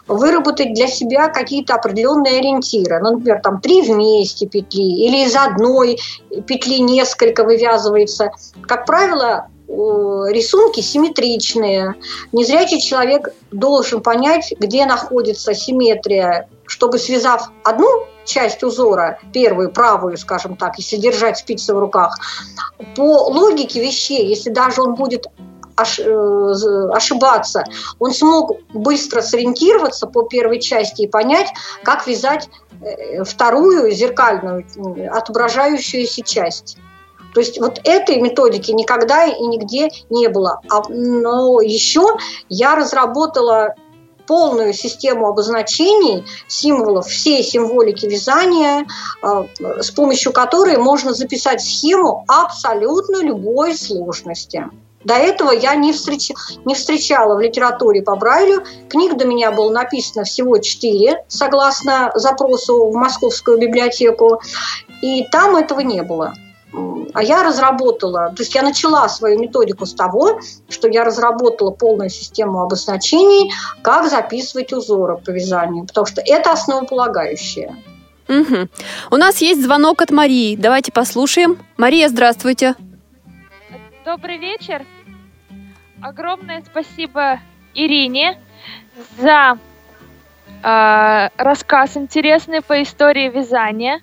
[0.08, 3.00] выработать для себя какие-то определенные ориентиры.
[3.00, 6.00] Ну, например, там три вместе петли или из одной
[6.48, 8.32] петли несколько вывязывается.
[8.68, 11.96] Как правило, рисунки симметричные.
[12.32, 20.56] Незрячий человек должен понять, где находится симметрия чтобы связав одну часть узора, первую, правую, скажем
[20.56, 22.16] так, если держать спицы в руках,
[22.96, 25.26] по логике вещей, если даже он будет
[25.78, 27.64] э, ошибаться,
[27.98, 31.48] он смог быстро сориентироваться по первой части и понять,
[31.84, 32.50] как вязать
[32.82, 34.64] э, вторую зеркальную,
[35.12, 36.78] отображающуюся часть.
[37.34, 40.62] То есть вот этой методики никогда и нигде не было.
[40.70, 43.76] А, но еще я разработала
[44.30, 48.86] полную систему обозначений, символов, всей символики вязания,
[49.24, 49.48] а,
[49.82, 54.70] с помощью которой можно записать схему абсолютно любой сложности.
[55.04, 56.32] До этого я не, встреч...
[56.64, 58.64] не встречала в литературе по Брайлю.
[58.88, 64.42] Книг до меня было написано всего четыре, согласно запросу в Московскую библиотеку.
[65.02, 66.36] И там этого не было.
[66.72, 72.10] А я разработала, то есть я начала свою методику с того, что я разработала полную
[72.10, 73.52] систему обозначений,
[73.82, 77.76] как записывать узоры по вязанию, потому что это основополагающее.
[78.28, 78.70] Угу.
[79.10, 80.56] У нас есть звонок от Марии.
[80.56, 81.58] Давайте послушаем.
[81.78, 82.76] Мария, здравствуйте.
[84.06, 84.86] Добрый вечер.
[86.02, 87.40] Огромное спасибо
[87.74, 88.40] Ирине
[89.20, 89.58] за
[90.64, 94.02] э, рассказ интересный по истории вязания.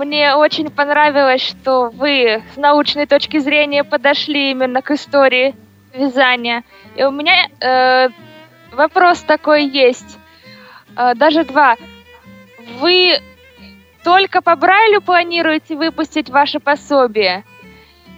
[0.00, 5.54] Мне очень понравилось, что вы с научной точки зрения подошли именно к истории
[5.92, 6.64] вязания.
[6.96, 8.08] И у меня э,
[8.72, 10.18] вопрос такой есть,
[10.96, 11.76] э, даже два.
[12.78, 13.20] Вы
[14.02, 17.44] только по Брайлю планируете выпустить ваше пособие?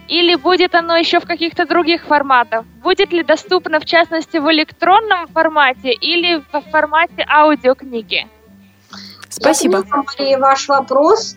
[0.07, 2.63] Или будет оно еще в каких-то других форматах?
[2.81, 8.25] Будет ли доступно, в частности, в электронном формате или в формате аудиокниги?
[9.35, 9.77] Спасибо.
[9.77, 11.35] Я поняла, Мария, ваш вопрос.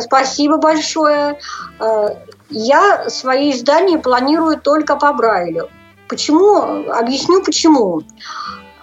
[0.00, 1.38] Спасибо большое.
[1.80, 2.08] Э,
[2.50, 5.68] я свои издания планирую только по Брайлю.
[6.08, 6.90] Почему?
[6.90, 8.02] Объясню почему.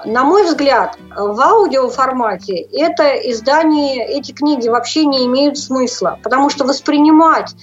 [0.04, 6.64] На мой взгляд, в аудиоформате это издание, эти книги вообще не имеют смысла, потому что
[6.64, 7.56] воспринимать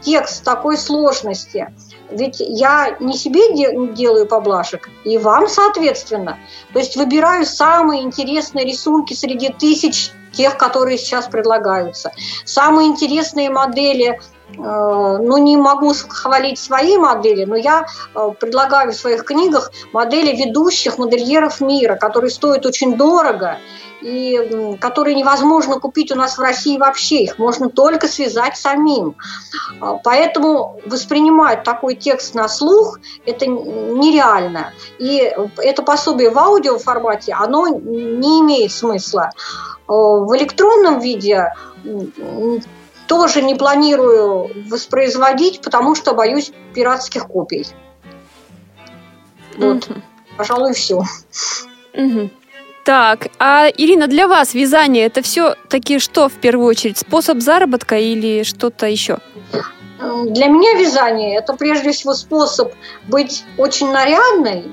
[0.00, 1.74] текст такой сложности,
[2.10, 3.54] ведь я не себе
[3.94, 6.38] делаю поблажек, и вам, соответственно.
[6.72, 12.12] То есть выбираю самые интересные рисунки среди тысяч тех, которые сейчас предлагаются.
[12.44, 14.20] Самые интересные модели
[14.56, 20.98] ну, не могу хвалить свои модели, но я э, предлагаю в своих книгах модели ведущих
[20.98, 23.58] модельеров мира, которые стоят очень дорого
[24.00, 29.16] и которые невозможно купить у нас в России вообще, их можно только связать самим.
[29.80, 34.72] А, поэтому воспринимать такой текст на слух– это нереально.
[34.98, 39.32] И это пособие в аудиоформате, оно не имеет смысла.
[39.86, 41.52] В электронном виде
[43.10, 47.66] тоже не планирую воспроизводить, потому что боюсь пиратских копий.
[49.56, 50.00] Вот, mm-hmm.
[50.36, 51.02] пожалуй, все.
[51.92, 52.30] Mm-hmm.
[52.84, 56.98] Так, а Ирина, для вас вязание это все-таки что в первую очередь?
[56.98, 59.18] Способ заработка или что-то еще?
[60.26, 62.72] Для меня вязание это прежде всего способ
[63.08, 64.72] быть очень нарядной,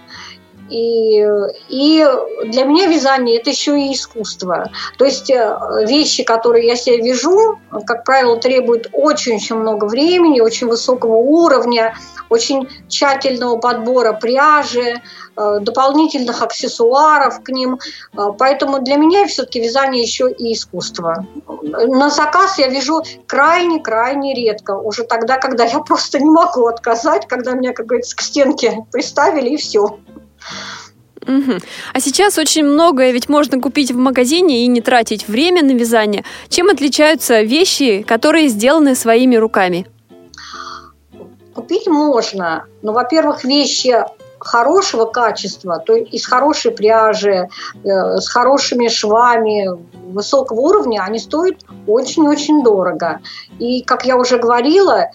[0.69, 1.25] и,
[1.69, 2.07] и
[2.45, 4.69] для меня вязание это еще и искусство.
[4.97, 10.67] То есть э, вещи, которые я себе вяжу, как правило, требуют очень-очень много времени, очень
[10.67, 11.95] высокого уровня,
[12.29, 15.01] очень тщательного подбора пряжи,
[15.35, 17.79] э, дополнительных аксессуаров к ним.
[18.13, 21.25] Э, поэтому для меня все-таки вязание еще и искусство.
[21.61, 24.71] На заказ я вяжу крайне-крайне редко.
[24.71, 29.51] Уже тогда, когда я просто не могу отказать, когда меня, как говорится, к стенке приставили
[29.51, 29.97] и все.
[31.27, 31.57] Угу.
[31.93, 36.23] А сейчас очень многое ведь можно купить в магазине и не тратить время на вязание.
[36.47, 39.87] Чем отличаются вещи, которые сделаны своими руками?
[41.53, 43.95] Купить можно, но, во-первых, вещи
[44.39, 47.49] хорошего качества, то есть из хорошей пряжи,
[47.83, 49.67] э, с хорошими швами,
[50.13, 53.19] высокого уровня, они стоят очень-очень дорого.
[53.59, 55.09] И, как я уже говорила, э,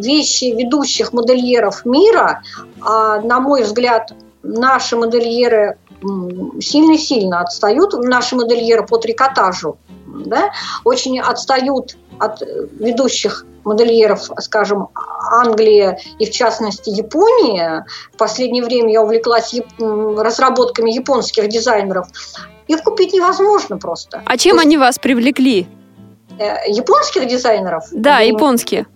[0.00, 2.42] вещи ведущих модельеров мира,
[2.80, 5.78] а, на мой взгляд, наши модельеры
[6.60, 10.52] сильно-сильно отстают наши модельеры по трикотажу, да,
[10.84, 14.88] очень отстают от ведущих модельеров, скажем,
[15.30, 17.84] Англия и, в частности, Япония.
[18.12, 22.08] В последнее время я увлеклась разработками японских дизайнеров.
[22.66, 24.22] Их купить невозможно просто.
[24.24, 25.66] А чем есть, они вас привлекли?
[26.38, 27.84] Э, японских дизайнеров?
[27.92, 28.86] Да, японские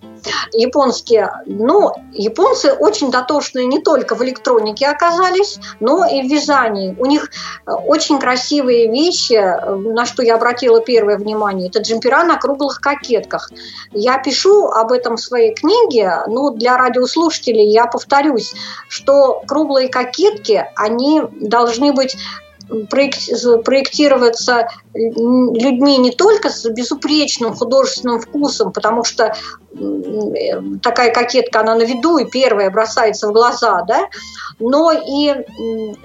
[0.53, 6.95] японские, ну, японцы очень дотошные не только в электронике оказались, но и в вязании.
[6.99, 7.31] У них
[7.67, 12.81] э, очень красивые вещи, э, на что я обратила первое внимание, это джемпера на круглых
[12.81, 13.51] кокетках.
[13.93, 18.55] Я пишу об этом в своей книге, но для радиослушателей я повторюсь,
[18.89, 22.17] что круглые кокетки, они должны быть
[22.91, 29.35] проектироваться людьми не только с безупречным художественным вкусом, потому что
[30.83, 34.09] такая кокетка, она на виду и первая бросается в глаза, да,
[34.59, 35.35] но и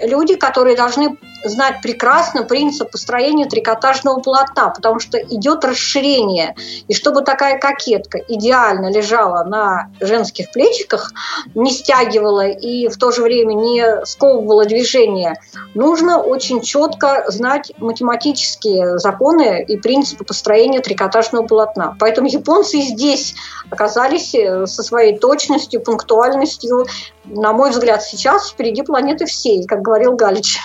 [0.00, 6.54] люди, которые должны знать прекрасно принцип построения трикотажного полотна, потому что идет расширение.
[6.88, 11.12] И чтобы такая кокетка идеально лежала на женских плечиках,
[11.54, 15.34] не стягивала и в то же время не сковывала движение,
[15.74, 21.96] нужно очень четко знать математические законы и принципы построения трикотажного полотна.
[21.98, 23.34] Поэтому японцы здесь
[23.70, 26.86] оказались э, со своей точностью, пунктуальностью,
[27.24, 30.58] на мой взгляд, сейчас впереди планеты всей, как говорил Галич.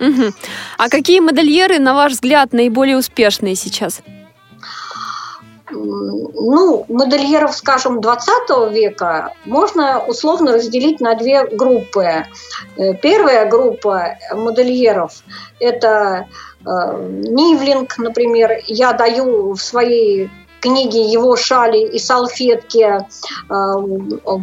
[0.00, 0.32] Угу.
[0.78, 4.02] А какие модельеры, на ваш взгляд, наиболее успешные сейчас?
[5.72, 12.24] Ну, модельеров, скажем, 20 века можно условно разделить на две группы.
[12.76, 15.22] Э, первая группа модельеров–
[15.60, 16.26] это
[16.60, 18.58] э, Нивлинг, например.
[18.66, 20.28] Я даю в своей
[20.60, 24.34] книге его шали и салфетки э,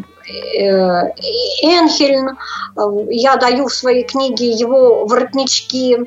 [1.61, 5.97] Энхельн, э, я даю в своей книге его воротнички.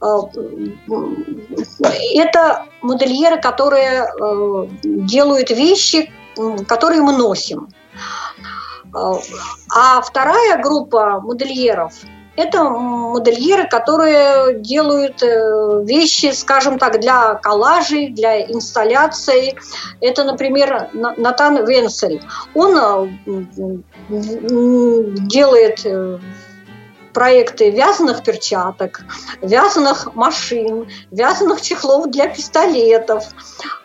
[0.00, 0.20] Э,
[2.14, 4.08] это модельеры, которые
[4.82, 6.12] делают вещи,
[6.66, 7.68] которые мы носим.
[8.92, 11.92] А вторая группа модельеров–
[12.36, 19.56] это модельеры, которые делают э, вещи, скажем так, для коллажей, для инсталляций.
[20.00, 22.22] Это, например, Натан Венсель.
[22.54, 23.08] Он э,
[25.28, 26.18] делает э,
[27.12, 29.00] проекты вязаных перчаток,
[29.42, 33.24] вязаных машин, вязаных чехлов для пистолетов.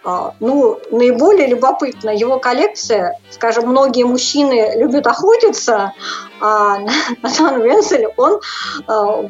[0.04, 3.20] А, ну, наиболее любопытна его коллекция.
[3.32, 5.94] Скажем, многие мужчины любят охотиться,
[6.42, 6.80] а
[7.22, 8.42] Натан Венсель, он
[8.88, 9.30] а,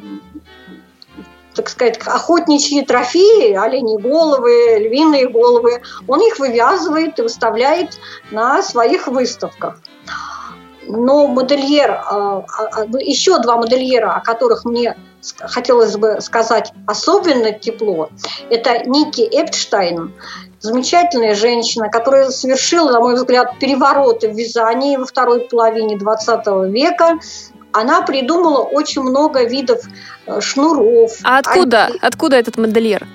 [1.56, 7.98] так сказать, охотничьи трофеи, оленьи головы, львиные головы, он их вывязывает и выставляет
[8.30, 9.80] на своих выставках.
[10.88, 14.96] Но модельер, а, а, а, еще два модельера, о которых мне
[15.40, 18.10] хотелось бы сказать особенно тепло,
[18.50, 20.14] это Ники Эпштайн,
[20.60, 27.20] замечательная женщина, которая совершила, на мой взгляд, перевороты в вязании во второй половине 20 века.
[27.72, 29.82] Она придумала очень много видов
[30.28, 31.12] э, шнуров.
[31.24, 33.06] А откуда, откуда этот модельер?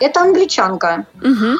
[0.00, 1.06] Это англичанка.
[1.22, 1.58] Угу.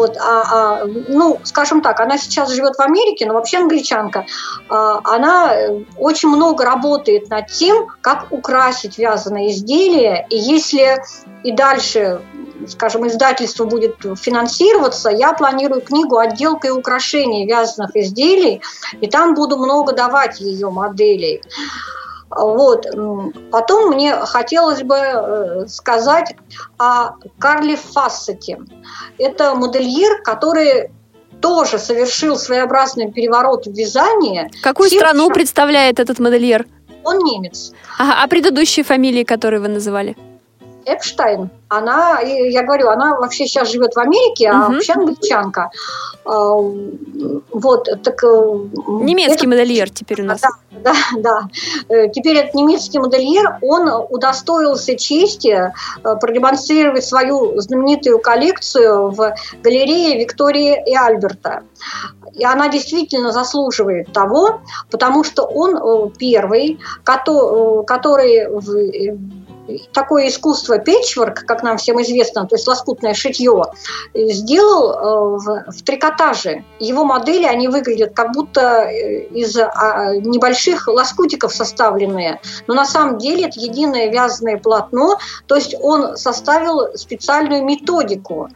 [0.00, 4.24] Вот, а, а, ну, скажем так, она сейчас живет в Америке, но вообще англичанка.
[4.70, 10.26] А, она э, очень много работает над тем, как украсить вязаное изделие.
[10.30, 11.02] И если
[11.44, 12.22] и дальше
[12.66, 18.60] скажем, издательство будет финансироваться, я планирую книгу «Отделка и украшения вязаных изделий»,
[19.00, 21.42] и там буду много давать ее моделей.
[22.30, 22.86] Вот.
[23.50, 26.36] Потом мне хотелось бы э, сказать
[26.78, 28.60] о Карле Фассете.
[29.18, 30.90] Это модельер, который
[31.40, 34.50] тоже совершил своеобразный переворот в вязании.
[34.62, 36.66] Какую Всем страну представляет этот модельер?
[37.02, 37.72] Он немец.
[37.98, 40.16] Ага, а предыдущие фамилии, которые вы называли?
[40.94, 41.50] Эпштайн.
[41.68, 44.74] Она, я говорю, она вообще сейчас живет в Америке, а угу.
[44.74, 45.70] вообще англичанка.
[46.24, 46.54] А,
[47.52, 48.24] вот, так...
[48.24, 48.26] Э,
[48.88, 49.48] Немецкий это...
[49.48, 50.40] модельер теперь у нас.
[50.40, 50.50] Да,
[50.82, 51.48] да, да.
[51.88, 55.48] Э, теперь этот немецкий модельер, он удостоился чести
[56.02, 61.62] э, продемонстрировать свою знаменитую коллекцию в галерее Виктории и Альберта.
[62.34, 64.60] И она действительно заслуживает того,
[64.90, 68.46] потому что он первый, который
[69.92, 73.64] такое искусство печворк, как нам всем известно, то есть лоскутное шитье,
[74.14, 76.64] сделал э, в, трикотаже.
[76.78, 83.18] Его модели, они выглядят как будто э, из а, небольших лоскутиков составленные, но на самом
[83.18, 88.48] деле это единое вязаное полотно, то есть он составил специальную методику,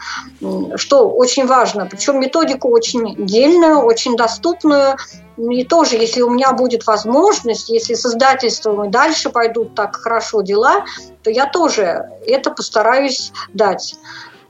[0.76, 4.96] что очень важно, причем методику очень дельную, очень доступную,
[5.37, 10.43] и тоже, если у меня будет возможность, если с издательством и дальше пойдут так хорошо
[10.43, 10.85] дела,
[11.22, 13.97] то я тоже это постараюсь дать.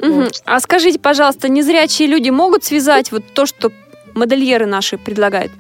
[0.01, 0.13] Угу.
[0.13, 0.43] Вот.
[0.45, 3.71] А скажите, пожалуйста, незрячие люди могут связать вот то, что
[4.15, 5.53] модельеры наши предлагают?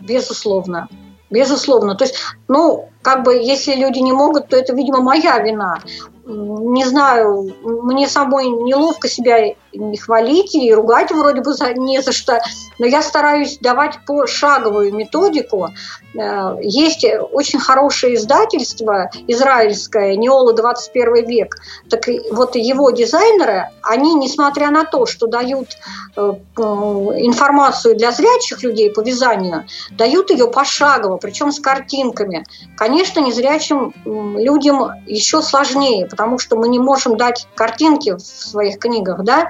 [0.00, 0.88] Безусловно.
[1.30, 1.96] Безусловно.
[1.96, 2.16] То есть,
[2.48, 5.78] ну, как бы, если люди не могут, то это, видимо, моя вина
[6.26, 12.12] не знаю, мне самой неловко себя не хвалить и ругать вроде бы за, не за
[12.12, 12.40] что,
[12.78, 15.68] но я стараюсь давать пошаговую методику.
[16.16, 21.56] Э, есть очень хорошее издательство израильское, Неола 21 век.
[21.90, 25.76] Так вот его дизайнеры, они, несмотря на то, что дают
[26.16, 32.44] э, информацию для зрячих людей по вязанию, дают ее пошагово, причем с картинками.
[32.76, 39.22] Конечно, незрячим людям еще сложнее, потому что мы не можем дать картинки в своих книгах,
[39.22, 39.48] да,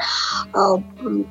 [0.52, 0.76] а,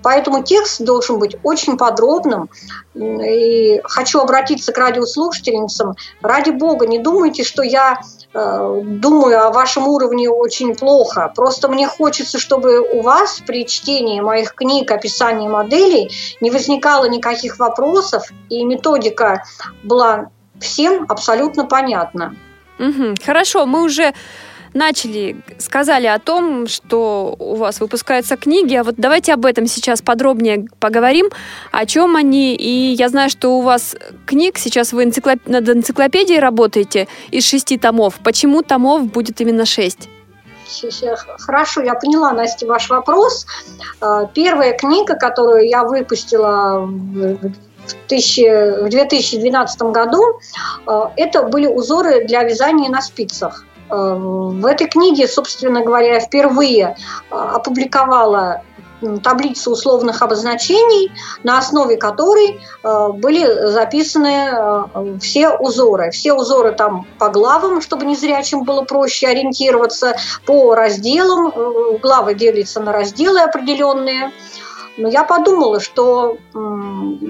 [0.02, 2.50] поэтому текст должен быть очень подробным.
[2.96, 5.96] И хочу обратиться к радиослушательницам.
[6.22, 8.00] Ради бога, не думайте, что я
[8.34, 11.32] э, думаю о вашем уровне очень плохо.
[11.36, 17.58] Просто мне хочется, чтобы у вас при чтении моих книг, описании моделей не возникало никаких
[17.58, 19.44] вопросов, и методика
[19.84, 20.30] была
[20.60, 22.36] всем абсолютно понятна.
[22.80, 24.14] Угу, хорошо, мы уже
[24.74, 30.02] начали, сказали о том, что у вас выпускаются книги, а вот давайте об этом сейчас
[30.02, 31.30] подробнее поговорим,
[31.72, 32.56] о чем они.
[32.56, 33.96] И я знаю, что у вас
[34.26, 35.40] книг, сейчас вы энциклоп...
[35.46, 38.16] над энциклопедией работаете из шести томов.
[38.24, 40.10] Почему томов будет именно шесть?
[41.40, 43.46] Хорошо, я поняла, Настя, ваш вопрос.
[44.02, 46.90] А, первая книга, которую я выпустила
[47.86, 50.22] в 2012 году,
[50.86, 53.66] а, это были узоры для вязания на спицах.
[53.90, 56.96] Э, в этой книге, собственно говоря, я впервые
[57.30, 58.62] э, опубликовала
[59.22, 61.12] таблицу условных обозначений,
[61.44, 66.12] на основе которой э, были записаны все узоры.
[66.12, 70.16] Все узоры там по главам, чтобы незрячим было проще ориентироваться,
[70.46, 71.52] по разделам.
[72.02, 74.32] Главы делятся на разделы определенные.
[74.98, 76.38] Но я подумала, что,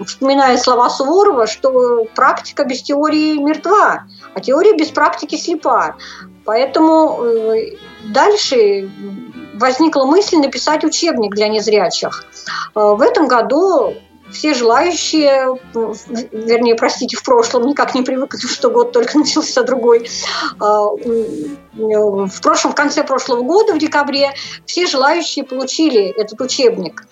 [0.05, 5.95] вспоминая слова Суворова, что практика без теории мертва, а теория без практики слепа.
[6.45, 8.89] Поэтому э, дальше
[9.53, 12.25] возникла мысль написать учебник для незрячих.
[12.75, 13.93] Э, в этом году
[14.33, 20.09] все желающие, вернее, простите, в прошлом никак не привыкли, что год только начался другой.
[20.59, 24.33] А, в прошлом, в конце прошлого года, в декабре,
[24.65, 27.05] все желающие получили этот учебник.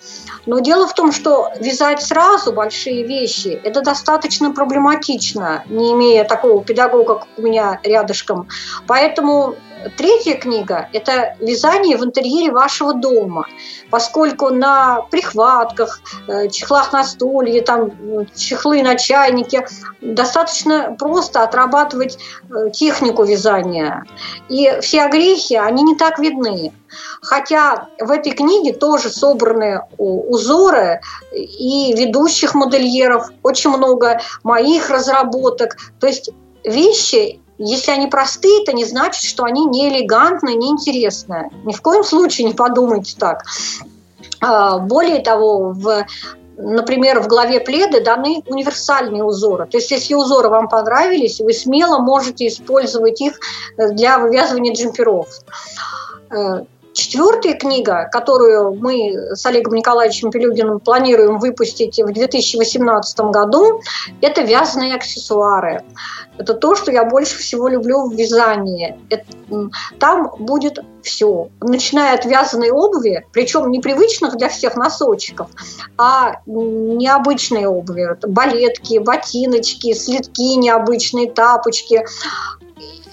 [0.46, 6.64] Но дело в том, что вязать сразу большие вещи– это достаточно проблематично, не имея такого
[6.64, 8.48] педагога, как у меня рядышком.
[8.86, 9.56] Поэтому
[9.96, 13.46] Третья книга– это вязание в интерьере вашего дома,
[13.90, 17.90] поскольку на прихватках, э, чехлах на стулье, там,
[18.34, 19.66] чехлы на чайнике
[20.00, 24.04] достаточно просто отрабатывать э, технику вязания.
[24.48, 26.72] И все огрехи, они не так видны.
[27.22, 31.00] Хотя в этой книге тоже собраны узоры
[31.32, 35.76] и ведущих модельеров, очень много моих разработок.
[36.00, 36.30] То есть
[36.64, 41.50] вещи если они простые, это не значит, что они не элегантные, не интересные.
[41.64, 43.44] Ни в коем случае не подумайте так.
[44.40, 46.04] А, более того, в
[46.56, 49.66] например, в главе пледы даны универсальные узоры.
[49.66, 53.38] То есть, если узоры вам понравились, вы смело можете использовать их
[53.78, 55.28] для вывязывания джемперов.
[56.92, 63.80] Четвертая книга, которую мы с Олегом Николаевичем Пелюгиным планируем выпустить в 2018 году,
[64.20, 65.84] это вязаные аксессуары.
[66.38, 68.98] Это то, что я больше всего люблю в вязании.
[69.98, 75.48] Там будет все, начиная от вязаной обуви, причем непривычных для всех носочков,
[75.96, 78.16] а необычной обуви.
[78.22, 82.04] Балетки, ботиночки, следки необычные, тапочки,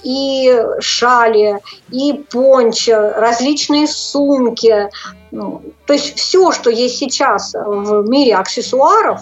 [0.04, 4.89] и шали, и пончо, различные сумки.
[5.32, 9.22] Ну, то есть все, что есть сейчас в мире аксессуаров,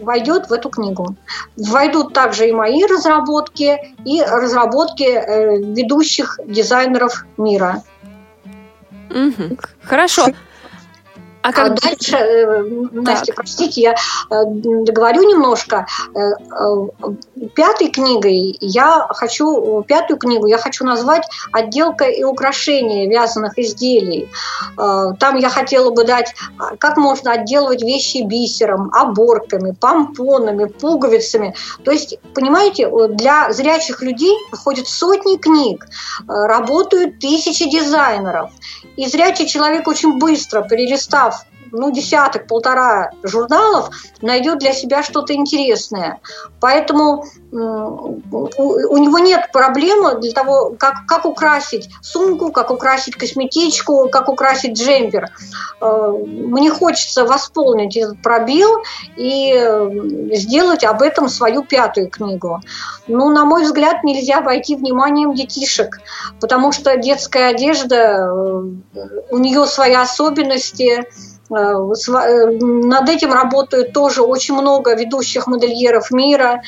[0.00, 1.14] войдет в эту книгу.
[1.56, 7.82] Войдут также и мои разработки, и разработки э, ведущих дизайнеров мира.
[9.10, 9.58] Угу.
[9.82, 10.26] Хорошо.
[11.42, 12.62] А, а как дальше, э,
[12.92, 13.36] Настя, так.
[13.36, 14.44] простите, я э,
[14.84, 15.86] договорю немножко.
[17.42, 24.28] Э, пятой книгой я хочу, пятую книгу я хочу назвать «Отделка и украшения вязаных изделий».
[24.76, 26.34] Там я хотела бы дать,
[26.78, 31.54] как можно отделывать вещи бисером, оборками, помпонами, пуговицами.
[31.84, 35.86] То есть, понимаете, для зрячих людей выходят сотни книг,
[36.26, 38.50] работают тысячи дизайнеров.
[38.96, 46.20] И зрячий человек очень быстро, перелистав ну, десяток, полтора журналов, найдет для себя что-то интересное.
[46.60, 54.28] Поэтому у него нет проблемы для того, как, как украсить сумку, как украсить косметичку, как
[54.28, 55.30] украсить джемпер.
[55.80, 58.82] Э, мне хочется восполнить этот пробел
[59.16, 59.52] и
[60.32, 62.60] сделать об этом свою пятую книгу.
[63.06, 66.00] Ну, на мой взгляд, нельзя обойти вниманием детишек,
[66.40, 68.62] потому что детская одежда, э,
[69.30, 76.62] у нее свои особенности, Э, э, над этим работают тоже очень много ведущих модельеров мира.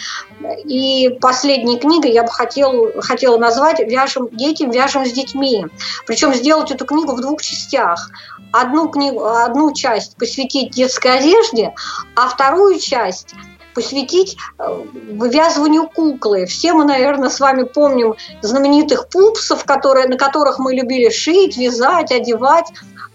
[0.64, 5.66] И последней книгой я бы хотел, хотела назвать «Вяжем детям, вяжем с детьми».
[6.06, 8.10] Причем сделать эту книгу в двух частях.
[8.52, 11.74] Одну, книгу, одну часть посвятить детской одежде,
[12.14, 13.34] а вторую часть
[13.74, 16.46] посвятить э, вывязыванию куклы.
[16.46, 22.12] Все мы, наверное, с вами помним знаменитых пупсов, которые, на которых мы любили шить, вязать,
[22.12, 22.66] одевать.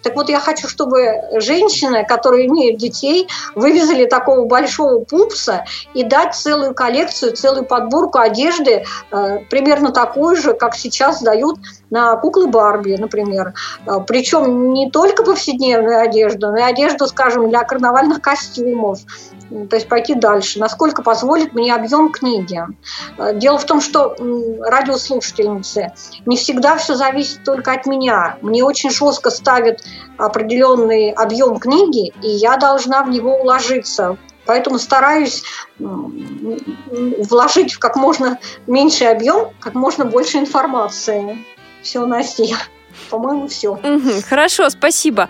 [0.02, 6.36] Так вот, я хочу, чтобы женщины, которые имеют детей, вывезли такого большого пупса и дать
[6.36, 11.58] целую коллекцию, целую подборку одежды, э, примерно такую же, как сейчас дают
[11.90, 13.54] на куклы Барби, например.
[13.86, 19.00] Э, причем не только повседневную одежду, но и одежду, скажем, для карнавальных костюмов,
[19.50, 22.62] то есть пойти дальше, насколько позволит мне объем книги.
[23.18, 24.16] Э, дело в том, что
[24.62, 25.94] радиослушательницы,
[26.26, 28.38] не всегда все зависит только от меня.
[28.42, 29.84] Мне очень жестко ставят
[30.18, 34.18] определенный объем книги, и я должна в него уложиться.
[34.46, 35.44] Поэтому стараюсь
[35.78, 41.46] вложить в как можно меньший объем, как можно больше информации.
[41.84, 42.46] Все, Настя.
[43.10, 43.72] По-моему, все.
[43.72, 45.30] Угу, хорошо, спасибо.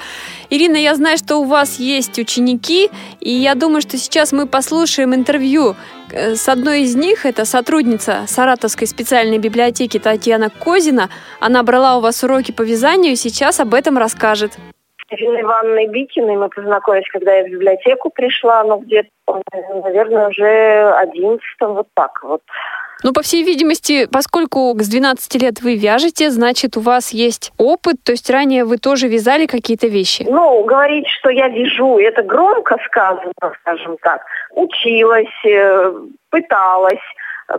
[0.49, 2.89] Ирина, я знаю, что у вас есть ученики,
[3.19, 5.75] и я думаю, что сейчас мы послушаем интервью
[6.11, 7.25] э, с одной из них.
[7.25, 11.09] Это сотрудница Саратовской специальной библиотеки Татьяна Козина.
[11.39, 14.53] Она брала у вас уроки по вязанию и сейчас об этом расскажет.
[15.11, 19.09] Ириной Ивановной Бикиной мы познакомились, когда я в библиотеку пришла, ну, где-то,
[19.83, 22.41] наверное, уже одиннадцатом, вот так вот.
[23.03, 27.95] Ну, по всей видимости, поскольку с 12 лет вы вяжете, значит, у вас есть опыт,
[28.03, 30.25] то есть ранее вы тоже вязали какие-то вещи?
[30.29, 33.31] Ну, говорить, что я вяжу, это громко сказано,
[33.61, 34.25] скажем так.
[34.51, 35.93] Училась, э,
[36.29, 36.99] пыталась,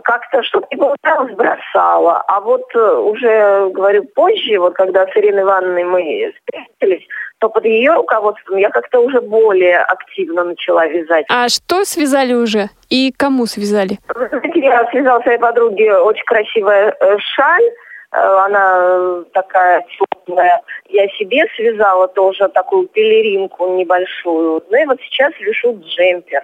[0.03, 2.23] как-то что-то не получалось, бросала.
[2.27, 7.05] А вот э, уже, говорю, позже, вот когда с Ириной Ивановной мы встретились,
[7.39, 11.25] то под ее руководством я как-то уже более активно начала вязать.
[11.29, 12.69] А что связали уже?
[12.89, 13.99] И кому связали?
[14.55, 17.65] Я связала своей подруге очень красивая э, шаль.
[18.11, 20.61] Э, она такая теплая.
[20.89, 24.63] Я себе связала тоже такую пелеринку небольшую.
[24.69, 26.43] Ну и вот сейчас вяжу джемпер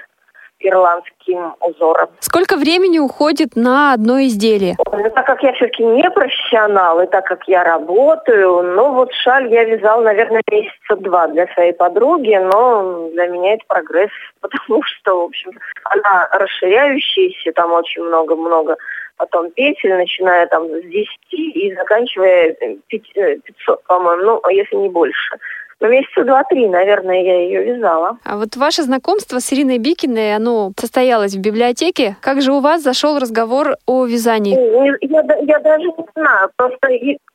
[0.60, 2.10] ирландским узором.
[2.20, 4.76] Сколько времени уходит на одно изделие?
[4.91, 9.51] Ну, так как я все-таки не профессионал, и так как я работаю, ну вот шаль
[9.53, 15.22] я вязала, наверное, месяца два для своей подруги, но для меня это прогресс, потому что,
[15.22, 15.51] в общем,
[15.84, 18.78] она расширяющаяся, там очень много-много
[19.18, 22.55] потом петель, начиная там с 10 и заканчивая
[22.88, 25.38] 500, по-моему, ну, если не больше.
[25.80, 28.17] Ну, месяца два-три, наверное, я ее вязала.
[28.25, 32.15] А вот ваше знакомство с Ириной Бикиной, оно состоялось в библиотеке.
[32.21, 34.57] Как же у вас зашел разговор о вязании?
[35.01, 36.49] Я, я даже не знаю.
[36.55, 36.89] Просто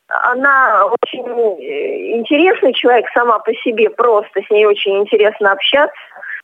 [0.08, 5.94] она очень э, интересный человек сама по себе, просто с ней очень интересно общаться.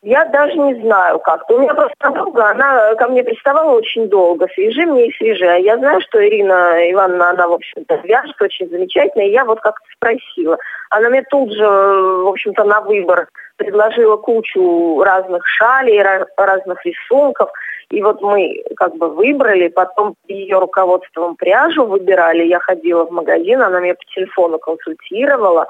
[0.02, 1.50] Я даже не знаю как.
[1.50, 4.46] У меня просто подруга, она ко мне приставала очень долго.
[4.54, 5.44] Свяжи мне и свяжи.
[5.44, 9.22] А я знаю, что Ирина Ивановна, она, в общем-то, вяжет очень замечательно.
[9.22, 10.56] И я вот как-то спросила.
[10.90, 16.00] Она мне тут же, в общем-то, на выбор предложила кучу разных шалей,
[16.36, 17.50] разных рисунков.
[17.90, 22.44] И вот мы как бы выбрали, потом ее руководством пряжу выбирали.
[22.44, 25.66] Я ходила в магазин, она меня по телефону консультировала.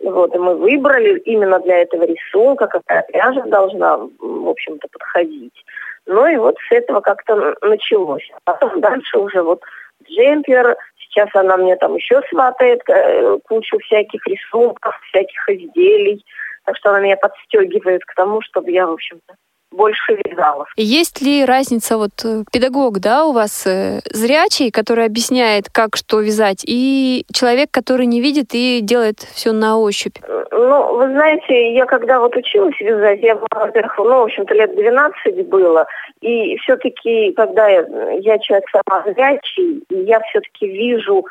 [0.00, 5.64] Вот, и мы выбрали именно для этого рисунка, какая пряжа должна, в общем-то, подходить.
[6.06, 8.28] Ну и вот с этого как-то началось.
[8.44, 9.60] А потом дальше уже вот
[10.04, 16.24] джемпер, сейчас она мне там еще сватает э, кучу всяких рисунков, всяких изделий.
[16.64, 19.34] Так что она меня подстегивает к тому, чтобы я, в общем-то,
[19.70, 20.66] больше вязала.
[20.76, 26.20] Есть ли разница, вот э, педагог, да, у вас э, зрячий, который объясняет, как что
[26.20, 30.16] вязать, и человек, который не видит и делает все на ощупь?
[30.50, 34.74] Ну, вы знаете, я когда вот училась вязать, я была, во-первых, ну, в общем-то, лет
[34.74, 35.86] 12 было,
[36.20, 37.86] и все-таки, когда я,
[38.20, 41.24] я человек сама зрячий, я все-таки вижу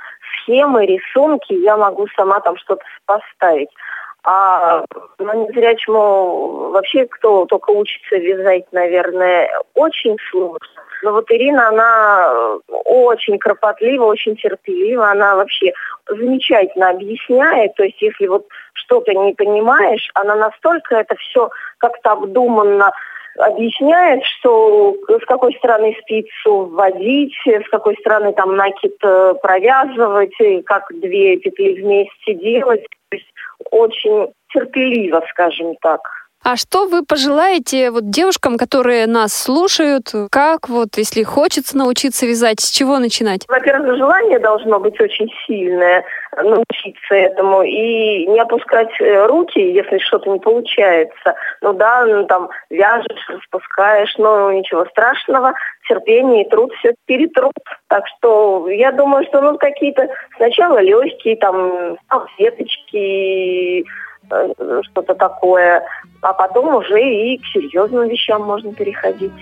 [0.47, 3.69] схемы, рисунки, я могу сама там что-то поставить.
[4.29, 4.83] А
[5.19, 10.67] ну, незрячему вообще, кто только учится вязать, наверное, очень сложно.
[11.01, 15.71] Но вот Ирина, она очень кропотлива, очень терпелива, она вообще
[16.09, 17.75] замечательно объясняет.
[17.75, 22.91] То есть если вот что-то не понимаешь, она настолько это все как-то обдуманно
[23.37, 30.61] объясняет, что с какой стороны спицу вводить, с какой стороны там накид э, провязывать, и
[30.63, 32.83] как две петли вместе делать.
[33.09, 33.27] То есть
[33.71, 36.01] очень терпеливо, скажем так.
[36.49, 40.13] А что вы пожелаете вот девушкам, которые нас слушают?
[40.31, 43.41] Как вот, если хочется научиться вязать, с чего начинать?
[43.49, 46.05] Во-первых, желание должно быть очень сильное
[46.41, 51.35] научиться этому и не опускать э, руки, если что-то не получается.
[51.61, 55.53] Ну да, ну, там вяжешь, распускаешь, но ничего страшного,
[55.89, 57.59] терпение и труд все перетрут.
[57.89, 64.06] Так что я думаю, что ну какие-то сначала легкие, там, салфеточки, Э,
[64.83, 65.83] что-то такое,
[66.21, 69.33] а потом уже и к серьезным вещам можно переходить.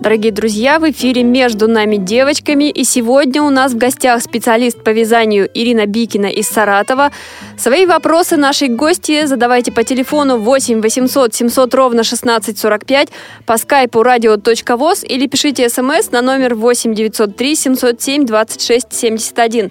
[0.00, 4.90] Дорогие друзья, в эфире «Между нами девочками» и сегодня у нас в гостях специалист по
[4.90, 7.10] вязанию Ирина Бикина из Саратова.
[7.58, 13.08] Свои вопросы нашей гости задавайте по телефону 8 800 700 ровно 1645,
[13.44, 19.70] по скайпу radio.voz или пишите смс на номер 8 903 707 26 71.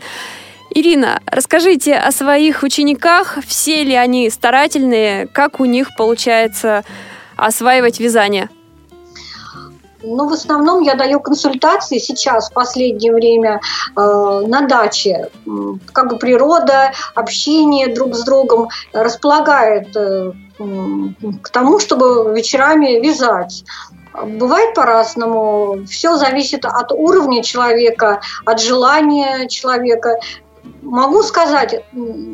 [0.72, 3.38] Ирина, расскажите о своих учениках.
[3.46, 5.28] Все ли они старательные?
[5.28, 6.84] Как у них получается
[7.36, 8.50] осваивать вязание?
[10.02, 13.60] Ну, в основном я даю консультации сейчас, в последнее время,
[13.98, 14.02] э,
[14.48, 15.30] на даче.
[15.92, 20.32] Как бы природа, общение друг с другом располагает э,
[21.42, 23.66] к тому, чтобы вечерами вязать.
[24.14, 25.86] Бывает по-разному.
[25.86, 30.20] Все зависит от уровня человека, от желания человека
[30.82, 31.84] могу сказать,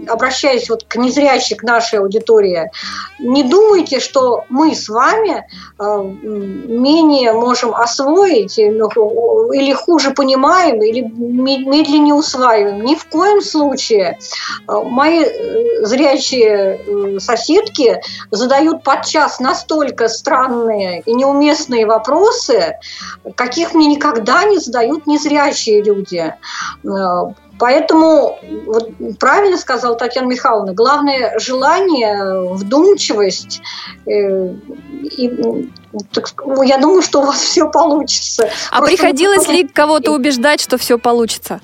[0.07, 2.71] обращаясь вот к незрящей, к нашей аудитории,
[3.19, 5.45] не думайте, что мы с вами
[5.79, 12.83] э, менее можем освоить ну, или хуже понимаем, или медленнее усваиваем.
[12.83, 14.19] Ни в коем случае.
[14.67, 22.77] Э, мои э, зрячие соседки задают подчас настолько странные и неуместные вопросы,
[23.35, 26.33] каких мне никогда не задают незрячие люди.
[27.57, 28.89] Поэтому, вот
[29.19, 33.61] правильно сказала Татьяна Михайловна, главное желание, вдумчивость.
[34.05, 34.53] Э,
[35.03, 35.69] и,
[36.11, 36.33] так,
[36.65, 38.49] я думаю, что у вас все получится.
[38.71, 41.61] А Просто приходилось ли кого-то убеждать, что все получится?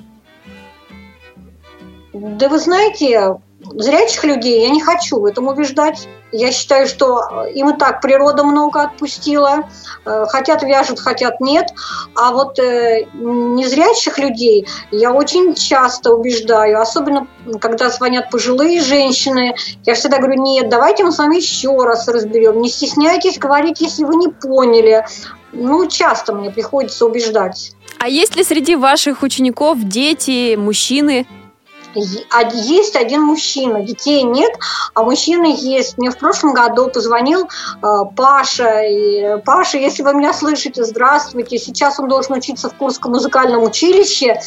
[2.12, 3.36] Да вы знаете,
[3.74, 6.08] зрячих людей я не хочу в этом убеждать.
[6.30, 9.68] Я считаю, что им и так природа много отпустила.
[10.04, 11.68] Э, хотят вяжут, хотят нет.
[12.14, 17.26] А вот э, незрячих людей я очень часто убеждаю, особенно
[17.60, 19.54] когда звонят пожилые женщины.
[19.84, 22.60] Я всегда говорю, нет, давайте мы с вами еще раз разберем.
[22.62, 25.04] Не стесняйтесь говорить, если вы не поняли.
[25.52, 27.72] Ну, часто мне приходится убеждать.
[27.98, 31.26] А есть ли среди ваших учеников дети, мужчины?
[31.94, 34.52] Есть один мужчина, детей нет,
[34.94, 35.98] а мужчины есть.
[35.98, 37.48] Мне в прошлом году позвонил
[37.82, 38.82] э, Паша.
[38.82, 41.58] И, Паша, если вы меня слышите, здравствуйте.
[41.58, 44.40] Сейчас он должен учиться в Курском музыкальном училище.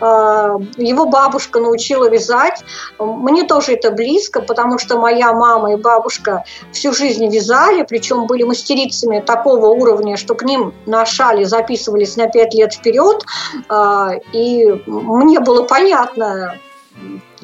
[0.00, 2.64] Э, его бабушка научила вязать.
[2.98, 8.42] Мне тоже это близко, потому что моя мама и бабушка всю жизнь вязали, причем были
[8.42, 13.24] мастерицами такого уровня, что к ним на шале записывались на пять лет вперед.
[13.68, 16.58] Э, и мне было понятно,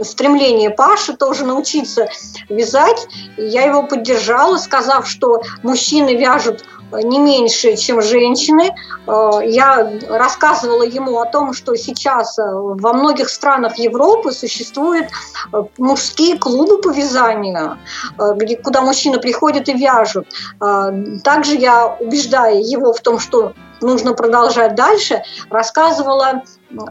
[0.01, 2.09] стремление Паши тоже научиться
[2.49, 3.09] вязать.
[3.36, 8.74] Я его поддержала, сказав, что мужчины вяжут не меньше, чем женщины.
[9.07, 15.09] Э, я рассказывала ему о том, что сейчас э, во многих странах Европы существуют
[15.53, 17.78] э, мужские клубы по вязанию,
[18.36, 20.26] где, куда мужчины приходят и вяжут.
[21.22, 26.42] Также я убеждаю его в том, что нужно продолжать дальше, рассказывала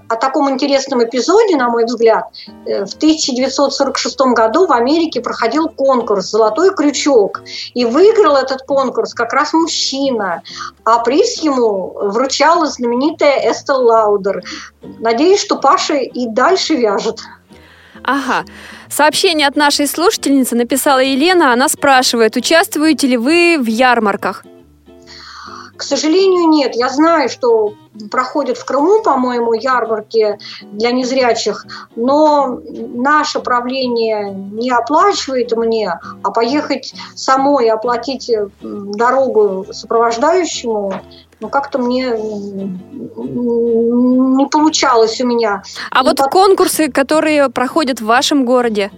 [0.10, 2.26] о таком интересном эпизоде, на мой взгляд.
[2.66, 7.42] Э, в 1946 году в Америке проходил конкурс «Золотой крючок».
[7.74, 10.42] И выиграл этот конкурс как раз мужчина.
[10.84, 14.44] А приз ему вручала знаменитая Эстел Лаудер.
[14.82, 17.20] Надеюсь, что Паша и дальше вяжет.
[18.04, 18.46] Ага.
[18.90, 21.52] Сообщение от нашей слушательницы написала Елена.
[21.52, 24.44] Она спрашивает, участвуете ли вы в ярмарках?
[25.78, 26.76] К сожалению, нет.
[26.76, 27.74] Я знаю, что
[28.10, 31.66] проходят в Крыму, по-моему, ярмарки для незрячих,
[31.96, 40.94] но наше правление не оплачивает мне, а поехать самой оплатить дорогу сопровождающему,
[41.40, 42.10] ну, как-то мне
[43.18, 45.62] не получалось у меня.
[45.92, 46.32] А И вот под...
[46.32, 48.92] конкурсы, которые проходят в вашем городе?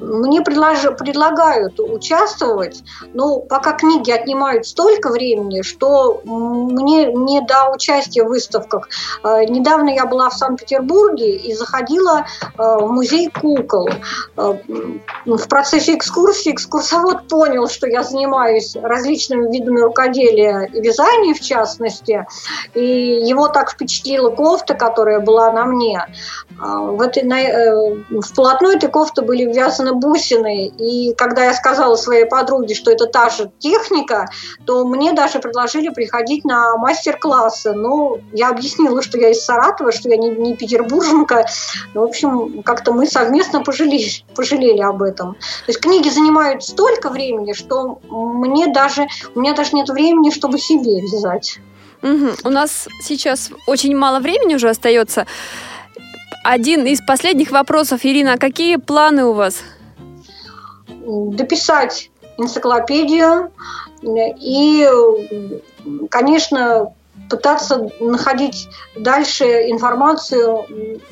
[0.00, 0.96] Мне предлож...
[0.98, 2.82] предлагают участвовать,
[3.12, 8.88] но пока книги отнимают столько времени, что мне не до участия в выставках.
[9.22, 13.88] Э, недавно я была в Санкт-Петербурге и заходила э, в музей кукол.
[14.36, 14.54] Э,
[15.26, 22.26] в процессе экскурсии экскурсовод понял, что я занимаюсь различными видами рукоделия и вязания, в частности,
[22.74, 26.04] и его так впечатлила кофта, которая была на мне.
[26.58, 32.74] В, этой, в полотно этой кофты были ввязаны бусины, и когда я сказала своей подруге,
[32.74, 34.28] что это та же техника,
[34.66, 37.72] то мне даже предложили приходить на мастер-классы.
[37.72, 41.46] Но я объяснила, что я из Саратова, что я не, не петербурженка.
[41.94, 45.34] Ну, в общем, как-то мы совместно пожалели, пожалели об этом.
[45.34, 50.58] То есть книги занимают столько времени, что мне даже, у меня даже нет времени, чтобы
[50.58, 51.60] себе вязать.
[52.02, 52.28] Угу.
[52.44, 55.26] У нас сейчас очень мало времени уже остается.
[56.42, 59.62] Один из последних вопросов, Ирина, а какие планы у вас?
[61.10, 63.50] Дописать энциклопедию.
[64.02, 64.88] И,
[66.10, 66.94] конечно,
[67.30, 70.66] пытаться находить дальше информацию.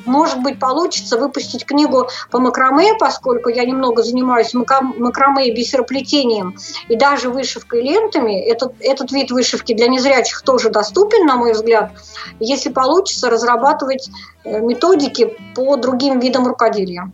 [0.05, 6.57] Может быть, получится выпустить книгу по макраме, поскольку я немного занимаюсь макраме и бисероплетением,
[6.89, 8.41] и даже вышивкой лентами.
[8.41, 11.93] Этот, этот вид вышивки для незрячих тоже доступен, на мой взгляд.
[12.41, 14.11] Если получится, разрабатывать
[14.45, 17.13] э, методики по другим видам рукоделия.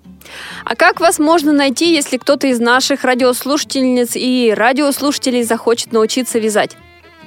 [0.64, 6.76] А как вас можно найти, если кто-то из наших радиослушательниц и радиослушателей захочет научиться вязать?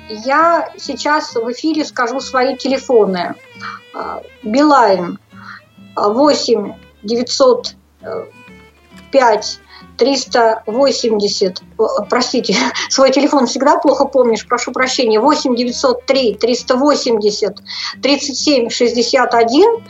[0.09, 3.35] Я сейчас в эфире скажу свои телефоны.
[3.93, 5.19] А, Билайн
[5.95, 9.59] 8 905
[9.97, 11.61] 380,
[12.09, 12.55] простите,
[12.89, 17.57] свой телефон всегда плохо помнишь, прошу прощения, 8 903 380
[18.01, 19.83] 37 61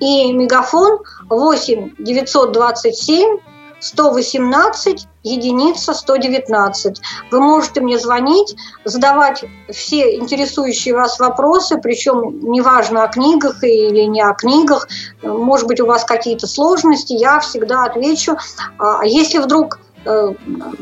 [0.00, 0.98] и мегафон
[1.28, 3.38] 8 927
[3.80, 7.00] 118 единица 119.
[7.30, 14.22] Вы можете мне звонить, задавать все интересующие вас вопросы, причем неважно о книгах или не
[14.22, 14.88] о книгах,
[15.22, 18.36] может быть у вас какие-то сложности, я всегда отвечу.
[18.78, 19.78] А если вдруг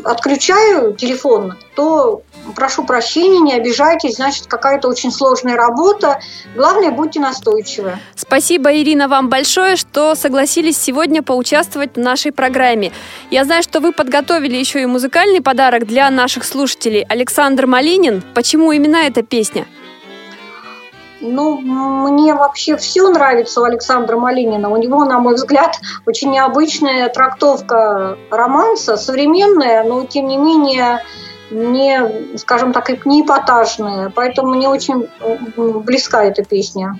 [0.04, 2.22] отключаю телефон, то
[2.54, 6.20] прошу прощения, не обижайтесь, значит, какая-то очень сложная работа.
[6.54, 7.98] Главное, будьте настойчивы.
[8.14, 12.92] Спасибо, Ирина, вам большое, что согласились сегодня поучаствовать в нашей программе.
[13.30, 17.02] Я знаю, что вы подготовили еще и музыкальный подарок для наших слушателей.
[17.02, 18.22] Александр Малинин.
[18.34, 19.66] Почему именно эта песня?
[21.20, 24.68] Ну, мне вообще все нравится у Александра Малинина.
[24.68, 31.02] У него, на мой взгляд, очень необычная трактовка романса, современная, но тем не менее
[31.50, 34.10] не, скажем так, не эпатажная.
[34.14, 35.08] Поэтому мне очень
[35.56, 36.98] близка эта песня.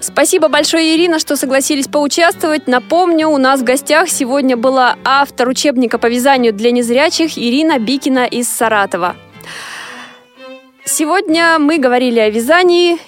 [0.00, 2.66] Спасибо большое, Ирина, что согласились поучаствовать.
[2.66, 8.26] Напомню, у нас в гостях сегодня была автор учебника по вязанию для незрячих Ирина Бикина
[8.26, 9.14] из Саратова.
[10.84, 12.98] Сегодня мы говорили о вязании.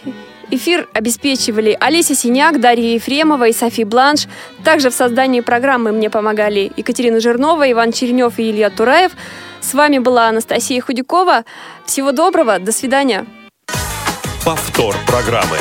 [0.50, 4.26] Эфир обеспечивали Олеся Синяк, Дарья Ефремова и Софи Бланш.
[4.62, 9.12] Также в создании программы мне помогали Екатерина Жирнова, Иван Черенев и Илья Тураев.
[9.60, 11.44] С вами была Анастасия Худякова.
[11.84, 13.26] Всего доброго, до свидания.
[14.44, 15.56] Повтор программы.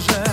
[0.00, 0.24] Похоже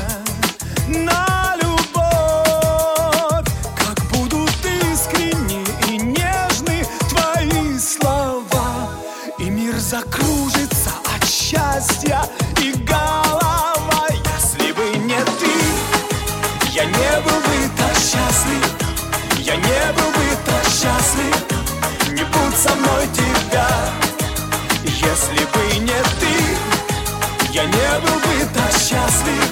[0.88, 3.46] на любовь.
[3.76, 4.52] Как будут
[4.94, 8.90] искренни и нежны твои слова.
[9.40, 12.22] И мир закружится от счастья
[12.62, 12.74] и
[16.86, 18.64] не был бы так счастлив,
[19.40, 21.36] я не был бы так счастлив,
[22.12, 23.68] не будь со мной тебя.
[24.84, 26.36] Если бы не ты,
[27.52, 29.47] я не был бы так счастлив,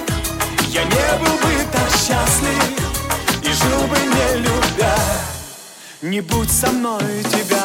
[0.76, 2.62] я не был бы так счастлив,
[3.42, 4.96] и жил бы не любя,
[6.02, 7.64] не будь со мной тебя.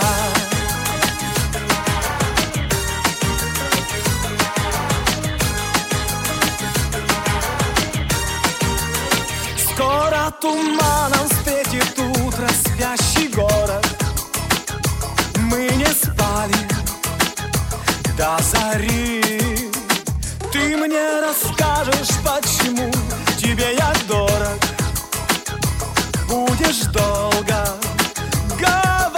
[10.40, 13.86] туманом встретит утро спящий город.
[15.38, 16.56] Мы не спали
[18.18, 19.51] до зари
[20.52, 22.92] Ты мне расскажешь, почему
[23.38, 24.60] тебе я дорог?
[26.28, 27.80] Будешь долго
[28.60, 29.16] говорить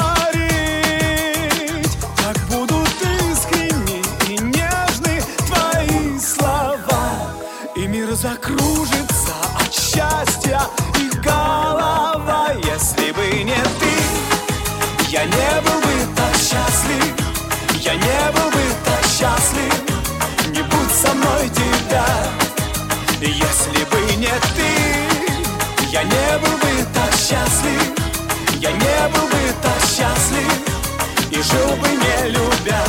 [2.17, 2.87] Как будут
[3.31, 7.31] искренни и нежны твои слова.
[7.75, 10.61] И мир закружится от счастья
[10.99, 13.93] и голова Если бы не ты,
[15.09, 17.15] я не был бы так счастлив
[17.79, 19.82] Я не был бы так счастлив
[31.43, 32.83] И жил бы не любя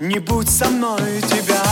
[0.00, 1.62] Не будь со мной тебя.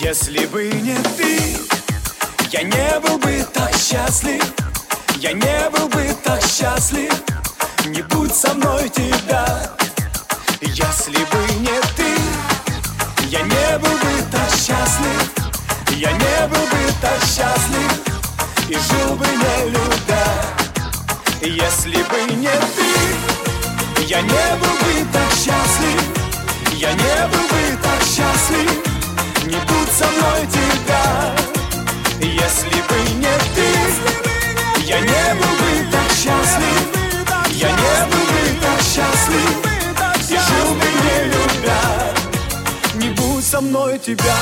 [0.00, 1.58] Если бы не ты,
[2.52, 4.57] я не был бы так счастлив
[5.20, 7.12] Я не был бы так счастлив
[7.86, 9.68] Не будь со мной тебя.
[10.60, 12.14] Если бы не ты,
[13.26, 15.32] я не был бы так счастлив.
[15.96, 17.90] Я не был бы так счастлив
[18.68, 20.24] И жил бы не любя.
[21.42, 26.00] Если бы не ты, я не был бы так счастлив.
[26.74, 28.88] Я не был бы так счастлив
[29.46, 31.34] не будь со мной тебя.
[32.20, 33.07] Если бы
[34.98, 36.88] Я не был бы так счастлив.
[37.52, 39.50] Я не был бы так счастлив.
[40.28, 41.80] И жил бы не любя.
[42.94, 44.34] Не будь со мной тебя